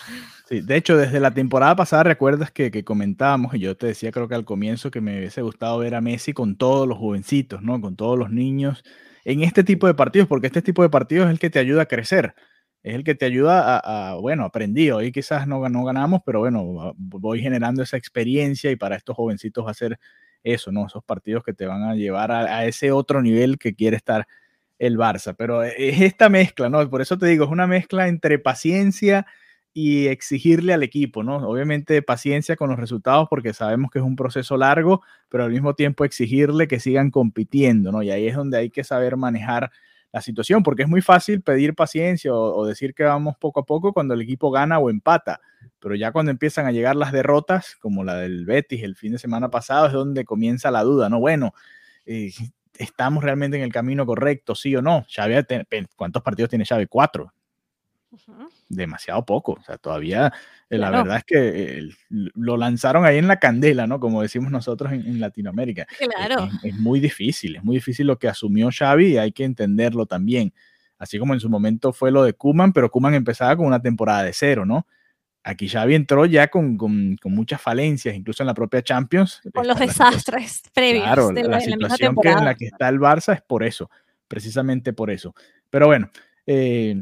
Sí, 0.49 0.61
de 0.61 0.77
hecho, 0.77 0.97
desde 0.97 1.21
la 1.21 1.33
temporada 1.33 1.77
pasada, 1.77 2.03
recuerdas 2.03 2.51
que, 2.51 2.73
que, 2.73 2.83
comentábamos, 2.83 3.55
y 3.55 3.61
yo 3.61 3.77
te 3.77 3.87
decía, 3.87 4.11
creo 4.11 4.27
que 4.27 4.35
al 4.35 4.45
comienzo, 4.45 4.91
que 4.91 5.01
me 5.01 5.17
hubiese 5.19 5.41
gustado 5.41 5.79
ver 5.79 5.95
a 5.95 6.01
Messi 6.01 6.33
con 6.33 6.57
todos 6.57 6.89
los 6.89 6.99
jovencitos, 6.99 7.63
¿no? 7.63 7.81
Con 7.81 7.95
todos 7.95 8.19
los 8.19 8.31
niños 8.31 8.83
en 9.25 9.43
este 9.43 9.63
tipo 9.63 9.87
de 9.87 9.95
partidos, 9.95 10.27
porque 10.27 10.49
este 10.49 10.61
tipo 10.61 10.83
de 10.83 10.91
partidos 10.91 11.27
es 11.27 11.33
el 11.33 11.39
que 11.39 11.51
te 11.51 11.61
ayuda 11.61 11.83
a 11.83 11.87
crecer, 11.87 12.35
es 12.83 12.97
el 12.97 13.05
que 13.05 13.15
te 13.15 13.25
ayuda 13.25 13.79
a, 13.79 14.11
a 14.11 14.15
bueno, 14.17 14.45
aprendí, 14.45 14.91
hoy 14.91 15.13
quizás 15.13 15.47
no, 15.47 15.67
no 15.69 15.85
ganamos, 15.85 16.21
pero 16.27 16.41
bueno, 16.41 16.95
voy 16.97 17.41
generando 17.41 17.83
esa 17.83 17.97
experiencia 17.97 18.73
y 18.73 18.77
para 18.77 18.97
estos 18.97 19.17
jovencitos 19.17 19.65
va 19.65 19.71
a 19.71 19.75
ser 19.75 19.99
eso, 20.43 20.73
¿no? 20.73 20.87
Esos 20.87 21.05
partidos 21.05 21.45
que 21.45 21.55
te 21.55 21.65
van 21.65 21.85
a 21.85 21.95
llevar 21.95 22.33
a, 22.33 22.59
a 22.59 22.67
ese 22.67 22.91
otro 22.91 23.23
nivel 23.23 23.57
que 23.57 23.75
quiere 23.75 23.97
estar 23.97 24.27
el 24.87 24.99
Barça, 24.99 25.35
pero 25.37 25.63
es 25.63 26.01
esta 26.01 26.29
mezcla, 26.29 26.69
¿no? 26.69 26.89
Por 26.91 27.01
eso 27.01 27.19
te 27.19 27.27
digo, 27.27 27.45
es 27.45 27.51
una 27.51 27.67
mezcla 27.67 28.09
entre 28.09 28.39
paciencia 28.39 29.27
y 29.73 30.07
exigirle 30.07 30.73
al 30.73 30.83
equipo, 30.83 31.23
¿no? 31.23 31.37
Obviamente 31.49 32.01
paciencia 32.03 32.55
con 32.57 32.71
los 32.71 32.79
resultados 32.79 33.27
porque 33.29 33.53
sabemos 33.53 33.91
que 33.91 33.99
es 33.99 34.05
un 34.05 34.17
proceso 34.17 34.57
largo, 34.57 35.03
pero 35.29 35.45
al 35.45 35.51
mismo 35.51 35.75
tiempo 35.75 36.05
exigirle 36.05 36.69
que 36.69 36.81
sigan 36.81 37.11
compitiendo, 37.11 37.91
¿no? 37.91 38.03
Y 38.03 38.11
ahí 38.11 38.29
es 38.29 38.37
donde 38.37 38.59
hay 38.59 38.71
que 38.71 38.85
saber 38.85 39.17
manejar 39.17 39.71
la 40.13 40.21
situación, 40.21 40.63
porque 40.63 40.83
es 40.85 40.89
muy 40.89 41.03
fácil 41.03 41.43
pedir 41.43 41.75
paciencia 41.75 42.33
o, 42.33 42.55
o 42.55 42.67
decir 42.67 42.95
que 42.95 43.03
vamos 43.03 43.37
poco 43.37 43.61
a 43.61 43.67
poco 43.67 43.93
cuando 43.93 44.15
el 44.15 44.21
equipo 44.23 44.53
gana 44.53 44.79
o 44.79 44.89
empata, 44.91 45.41
pero 45.81 45.97
ya 45.97 46.13
cuando 46.13 46.31
empiezan 46.31 46.67
a 46.67 46.73
llegar 46.73 46.95
las 46.95 47.11
derrotas, 47.11 47.77
como 47.81 48.05
la 48.05 48.15
del 48.17 48.47
Betis 48.47 48.85
el 48.85 48.95
fin 48.95 49.13
de 49.13 49.19
semana 49.19 49.51
pasado, 49.51 49.89
es 49.89 49.93
donde 49.93 50.25
comienza 50.25 50.71
la 50.71 50.85
duda, 50.85 51.09
¿no? 51.09 51.19
Bueno, 51.19 51.53
eh, 52.07 52.31
estamos 52.79 53.23
realmente 53.23 53.57
en 53.57 53.63
el 53.63 53.73
camino 53.73 54.07
correcto, 54.07 54.55
sí 54.55 54.75
o 54.77 54.83
no. 54.83 55.07
Xavi, 55.09 55.35
¿cuántos 55.97 56.23
partidos 56.23 56.51
tiene 56.51 56.65
Xavi? 56.65 56.87
Cuatro. 56.87 57.33
Uh 58.11 58.17
-huh. 58.17 58.49
Demasiado 58.69 59.25
poco. 59.25 59.53
O 59.53 59.63
sea, 59.63 59.77
todavía 59.79 60.33
eh, 60.71 60.77
claro. 60.77 60.93
la 60.93 61.03
verdad 61.03 61.17
es 61.19 61.25
que 61.25 61.79
eh, 61.79 61.89
lo 62.09 62.57
lanzaron 62.57 63.05
ahí 63.05 63.19
en 63.19 63.29
la 63.29 63.39
candela, 63.39 63.87
¿no? 63.87 64.01
Como 64.01 64.23
decimos 64.23 64.51
nosotros 64.51 64.93
en, 64.93 65.07
en 65.07 65.21
Latinoamérica. 65.21 65.87
Claro. 65.99 66.45
Es, 66.63 66.75
es, 66.75 66.79
muy 66.79 67.01
difícil, 67.01 67.57
es 67.57 67.65
muy 67.65 67.77
difícil 67.77 68.07
lo 68.07 68.19
que 68.19 68.29
asumió 68.29 68.71
Xavi 68.77 69.15
y 69.15 69.19
hay 69.19 69.33
que 69.33 69.45
entenderlo 69.45 70.07
también. 70.07 70.53
Así 70.99 71.19
como 71.19 71.35
en 71.35 71.41
su 71.41 71.51
momento 71.51 71.93
fue 71.93 72.11
lo 72.11 72.23
de 72.25 72.35
Kuman, 72.35 72.73
pero 72.73 72.91
Kuman 72.91 73.15
empezaba 73.15 73.57
con 73.57 73.67
una 73.67 73.83
temporada 73.83 74.23
de 74.23 74.33
cero, 74.33 74.65
¿no? 74.65 74.87
Aquí 75.45 75.69
Xavi 75.69 75.95
entró 75.95 76.27
ya 76.27 76.49
con, 76.49 76.77
con, 76.77 77.17
con, 77.21 77.33
muchas 77.33 77.61
falencias, 77.61 78.15
incluso 78.17 78.43
en 78.43 78.49
la 78.49 78.55
propia 78.55 78.83
Champions. 78.83 79.43
Con 79.55 79.69
los 79.69 79.79
desastres 79.79 80.63
previos. 80.73 81.05
Claro, 81.05 81.29
de 81.29 81.43
la, 81.43 81.51
la 81.51 81.61
situación 81.61 82.17
que 82.21 82.31
en 82.31 82.45
la 82.45 82.55
que 82.55 82.67
está 82.67 82.89
el 82.89 82.99
Barça 82.99 83.35
es 83.35 83.43
por 83.43 83.63
eso, 83.63 83.91
precisamente 84.27 84.93
por 84.93 85.11
eso. 85.11 85.35
Pero 85.71 85.87
bueno, 85.87 86.11
eh, 86.47 86.97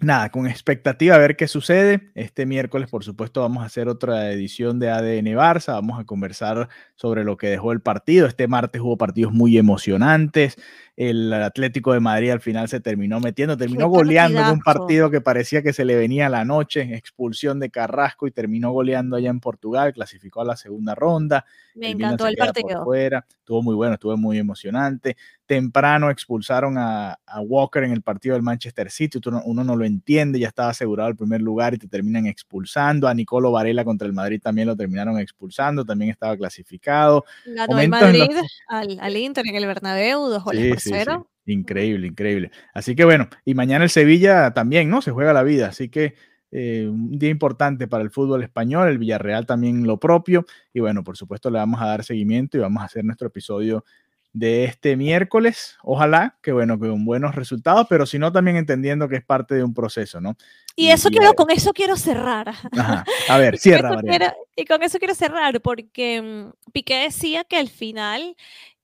nada, 0.00 0.30
con 0.30 0.46
expectativa 0.46 1.14
a 1.14 1.18
ver 1.18 1.36
qué 1.36 1.48
sucede. 1.48 2.10
Este 2.14 2.46
miércoles, 2.46 2.90
por 2.90 3.04
supuesto, 3.04 3.40
vamos 3.40 3.62
a 3.62 3.66
hacer 3.66 3.88
otra 3.88 4.30
edición 4.32 4.78
de 4.78 4.90
ADN 4.90 5.26
Barça. 5.36 5.74
Vamos 5.74 6.00
a 6.00 6.04
conversar 6.04 6.68
sobre 6.96 7.24
lo 7.24 7.36
que 7.36 7.48
dejó 7.48 7.72
el 7.72 7.80
partido. 7.80 8.26
Este 8.26 8.48
martes 8.48 8.80
hubo 8.80 8.96
partidos 8.96 9.32
muy 9.32 9.56
emocionantes. 9.58 10.56
El 10.96 11.32
Atlético 11.32 11.92
de 11.92 12.00
Madrid 12.00 12.30
al 12.30 12.40
final 12.40 12.68
se 12.68 12.80
terminó 12.80 13.20
metiendo, 13.20 13.56
terminó 13.56 13.88
goleando 13.88 14.40
en 14.40 14.48
un 14.48 14.60
partido 14.60 15.10
que 15.10 15.20
parecía 15.20 15.62
que 15.62 15.72
se 15.72 15.84
le 15.84 15.96
venía 15.96 16.26
a 16.26 16.30
la 16.30 16.44
noche, 16.44 16.94
expulsión 16.94 17.58
de 17.58 17.70
Carrasco 17.70 18.26
y 18.26 18.32
terminó 18.32 18.72
goleando 18.72 19.16
allá 19.16 19.30
en 19.30 19.40
Portugal, 19.40 19.92
clasificó 19.92 20.42
a 20.42 20.44
la 20.44 20.56
segunda 20.56 20.94
ronda. 20.94 21.44
Me 21.74 21.86
el 21.86 21.92
encantó 21.92 22.26
el 22.26 22.36
partido. 22.36 22.84
Fuera. 22.84 23.24
Estuvo 23.28 23.62
muy 23.62 23.74
bueno, 23.74 23.94
estuvo 23.94 24.16
muy 24.16 24.38
emocionante. 24.38 25.16
Temprano 25.46 26.10
expulsaron 26.10 26.78
a, 26.78 27.18
a 27.26 27.40
Walker 27.40 27.82
en 27.82 27.90
el 27.90 28.02
partido 28.02 28.34
del 28.34 28.42
Manchester 28.42 28.88
City, 28.90 29.18
uno, 29.26 29.42
uno, 29.44 29.64
no 29.64 29.74
lo 29.74 29.84
entiende, 29.84 30.38
ya 30.38 30.46
estaba 30.46 30.70
asegurado 30.70 31.08
el 31.08 31.16
primer 31.16 31.40
lugar 31.40 31.74
y 31.74 31.78
te 31.78 31.88
terminan 31.88 32.26
expulsando. 32.26 33.08
A 33.08 33.14
Nicolo 33.14 33.50
Varela 33.50 33.84
contra 33.84 34.06
el 34.06 34.12
Madrid 34.12 34.40
también 34.40 34.68
lo 34.68 34.76
terminaron 34.76 35.18
expulsando, 35.18 35.84
también 35.84 36.12
estaba 36.12 36.36
clasificado. 36.36 37.24
Ganó 37.46 37.80
el 37.80 37.88
Madrid 37.88 38.30
los... 38.30 38.60
al, 38.68 38.98
al, 39.00 39.16
Inter 39.16 39.44
en 39.48 39.56
el 39.56 39.66
Bernabéu, 39.66 40.28
dos 40.28 40.44
goles 40.44 40.62
sí, 40.62 40.70
por 40.70 40.80
sí, 40.80 40.89
cero. 40.90 41.28
Sí. 41.44 41.52
Increíble, 41.52 42.06
increíble. 42.06 42.50
Así 42.74 42.94
que 42.94 43.04
bueno, 43.04 43.28
y 43.44 43.54
mañana 43.54 43.84
el 43.84 43.90
Sevilla 43.90 44.52
también, 44.52 44.90
¿no? 44.90 45.02
Se 45.02 45.10
juega 45.10 45.32
la 45.32 45.42
vida, 45.42 45.68
así 45.68 45.88
que 45.88 46.14
eh, 46.52 46.86
un 46.88 47.18
día 47.18 47.30
importante 47.30 47.88
para 47.88 48.02
el 48.02 48.10
fútbol 48.10 48.42
español, 48.42 48.88
el 48.88 48.98
Villarreal 48.98 49.46
también 49.46 49.86
lo 49.86 49.98
propio, 49.98 50.44
y 50.72 50.80
bueno, 50.80 51.04
por 51.04 51.16
supuesto 51.16 51.50
le 51.50 51.58
vamos 51.58 51.80
a 51.80 51.86
dar 51.86 52.04
seguimiento 52.04 52.56
y 52.56 52.60
vamos 52.60 52.82
a 52.82 52.86
hacer 52.86 53.04
nuestro 53.04 53.28
episodio 53.28 53.84
de 54.32 54.64
este 54.64 54.96
miércoles. 54.96 55.76
Ojalá 55.82 56.38
que 56.42 56.52
bueno, 56.52 56.78
con 56.78 57.04
buenos 57.04 57.34
resultados, 57.34 57.86
pero 57.88 58.06
si 58.06 58.18
no, 58.18 58.32
también 58.32 58.56
entendiendo 58.56 59.08
que 59.08 59.16
es 59.16 59.24
parte 59.24 59.54
de 59.54 59.64
un 59.64 59.74
proceso, 59.74 60.20
¿no? 60.20 60.36
Y, 60.76 60.86
y 60.86 60.90
eso 60.90 61.08
y, 61.08 61.12
quiero, 61.12 61.34
con 61.34 61.50
eso 61.50 61.72
quiero 61.72 61.96
cerrar. 61.96 62.48
Ajá. 62.48 63.04
A 63.28 63.38
ver, 63.38 63.58
cierra. 63.58 63.90
y, 63.90 63.94
con 63.94 64.02
quiero, 64.06 64.26
y 64.56 64.64
con 64.64 64.82
eso 64.82 64.98
quiero 64.98 65.14
cerrar, 65.14 65.60
porque 65.60 66.20
um, 66.20 66.52
Piqué 66.72 66.96
decía 66.96 67.44
que 67.44 67.56
al 67.56 67.68
final 67.68 68.36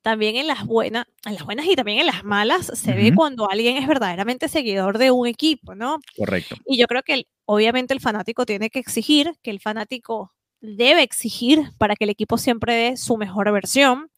también 0.06 0.36
en 0.36 0.46
las 0.46 0.64
buenas, 0.64 1.04
en 1.24 1.34
las 1.34 1.44
buenas 1.44 1.66
y 1.66 1.74
también 1.74 1.98
en 1.98 2.06
las 2.06 2.22
malas, 2.22 2.66
se 2.66 2.92
uh 2.92 2.94
-huh. 2.94 3.10
ve 3.10 3.12
cuando 3.12 3.50
alguien 3.50 3.76
es 3.76 3.88
verdaderamente 3.88 4.46
seguidor 4.46 4.98
de 4.98 5.10
un 5.10 5.26
equipo, 5.26 5.74
¿no? 5.74 5.98
Correcto. 6.16 6.54
Y 6.64 6.78
yo 6.78 6.86
creo 6.86 7.02
que 7.02 7.14
el, 7.14 7.26
obviamente 7.44 7.92
el 7.92 7.98
fanático 7.98 8.46
tiene 8.46 8.70
que 8.70 8.78
exigir, 8.78 9.32
que 9.42 9.50
el 9.50 9.58
fanático 9.58 10.32
debe 10.60 11.02
exigir 11.02 11.72
para 11.76 11.96
que 11.96 12.04
el 12.04 12.10
equipo 12.10 12.38
siempre 12.38 12.72
dé 12.74 12.96
su 12.96 13.16
mejor 13.16 13.50
versión, 13.50 14.08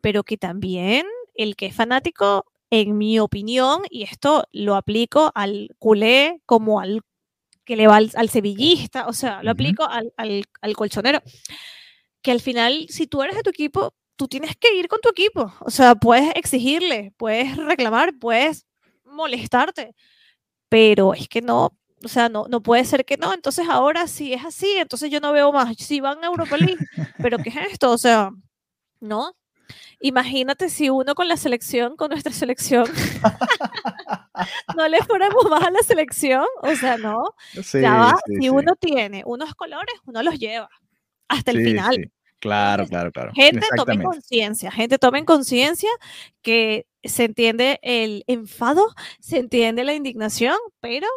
pero 0.00 0.22
que 0.22 0.36
también 0.36 1.04
el 1.34 1.56
que 1.56 1.66
es 1.66 1.74
fanático, 1.74 2.44
en 2.70 2.96
mi 2.96 3.18
opinión, 3.18 3.82
y 3.90 4.04
esto 4.04 4.44
lo 4.52 4.76
aplico 4.76 5.32
al 5.34 5.74
culé 5.80 6.40
como 6.46 6.78
al 6.78 7.02
que 7.64 7.74
le 7.74 7.88
va 7.88 7.96
al, 7.96 8.12
al 8.14 8.28
sevillista, 8.28 9.08
o 9.08 9.12
sea, 9.12 9.42
lo 9.42 9.50
uh 9.50 9.54
-huh. 9.54 9.54
aplico 9.54 9.82
al, 9.82 10.12
al, 10.16 10.44
al 10.60 10.74
colchonero, 10.76 11.20
que 12.22 12.30
al 12.30 12.40
final, 12.40 12.86
si 12.88 13.08
tú 13.08 13.20
eres 13.24 13.34
de 13.34 13.42
tu 13.42 13.50
equipo, 13.50 13.94
tú 14.18 14.28
tienes 14.28 14.56
que 14.56 14.74
ir 14.76 14.88
con 14.88 15.00
tu 15.00 15.08
equipo. 15.10 15.54
O 15.60 15.70
sea, 15.70 15.94
puedes 15.96 16.32
exigirle, 16.36 17.14
puedes 17.16 17.56
reclamar, 17.56 18.12
puedes 18.20 18.66
molestarte, 19.06 19.94
pero 20.68 21.14
es 21.14 21.28
que 21.28 21.42
no, 21.42 21.72
o 22.04 22.08
sea, 22.08 22.28
no, 22.28 22.46
no 22.48 22.62
puede 22.62 22.84
ser 22.84 23.04
que 23.06 23.16
no. 23.18 23.34
Entonces 23.34 23.68
ahora 23.70 24.06
si 24.08 24.34
es 24.34 24.44
así, 24.44 24.72
entonces 24.78 25.10
yo 25.10 25.20
no 25.20 25.32
veo 25.32 25.52
más. 25.52 25.76
Si 25.78 26.00
van 26.00 26.22
a 26.24 26.28
Europa 26.28 26.56
League, 26.58 26.84
pero 27.22 27.38
¿qué 27.38 27.50
es 27.50 27.56
esto? 27.72 27.92
O 27.92 27.98
sea, 27.98 28.30
no. 29.00 29.34
Imagínate 30.00 30.68
si 30.70 30.90
uno 30.90 31.14
con 31.14 31.28
la 31.28 31.36
selección, 31.36 31.96
con 31.96 32.10
nuestra 32.10 32.32
selección, 32.32 32.86
no 34.76 34.88
le 34.88 34.98
ponemos 35.02 35.44
más 35.50 35.62
a 35.64 35.70
la 35.70 35.80
selección, 35.80 36.44
o 36.62 36.74
sea, 36.76 36.96
no. 36.98 37.22
Sí, 37.62 37.80
ya 37.80 37.94
va, 37.94 38.16
sí, 38.26 38.34
si 38.36 38.42
sí. 38.42 38.48
uno 38.50 38.76
tiene 38.76 39.22
unos 39.26 39.54
colores, 39.54 39.94
uno 40.06 40.22
los 40.22 40.38
lleva 40.38 40.68
hasta 41.28 41.50
el 41.50 41.58
Sí, 41.58 41.64
final. 41.64 42.12
Claro, 42.40 42.86
claro, 42.86 43.10
claro. 43.10 43.32
Gente, 43.34 43.66
tomen 43.76 44.02
conciencia, 44.02 44.70
gente, 44.70 44.98
tomen 44.98 45.24
conciencia 45.24 45.90
que 46.42 46.86
se 47.02 47.24
entiende 47.24 47.80
el 47.82 48.22
enfado, 48.26 48.86
se 49.20 49.38
entiende 49.38 49.84
la 49.84 49.94
indignación, 49.94 50.56
pero 50.80 51.08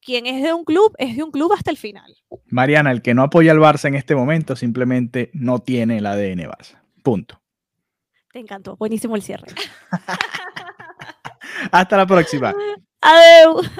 quien 0.00 0.26
es 0.26 0.42
de 0.42 0.52
un 0.52 0.64
club 0.64 0.94
es 0.98 1.16
de 1.16 1.22
un 1.22 1.30
club 1.30 1.52
hasta 1.52 1.70
el 1.70 1.76
final. 1.76 2.14
Mariana, 2.46 2.90
el 2.92 3.02
que 3.02 3.14
no 3.14 3.22
apoya 3.22 3.52
al 3.52 3.58
Barça 3.58 3.88
en 3.88 3.94
este 3.94 4.14
momento 4.14 4.56
simplemente 4.56 5.30
no 5.32 5.60
tiene 5.60 5.98
el 5.98 6.06
ADN 6.06 6.40
Barça. 6.50 6.80
Punto. 7.02 7.40
Te 8.32 8.38
encantó, 8.38 8.76
buenísimo 8.76 9.16
el 9.16 9.22
cierre. 9.22 9.46
Hasta 11.72 11.96
la 11.96 12.06
próxima. 12.06 12.54
Adiós. 13.00 13.70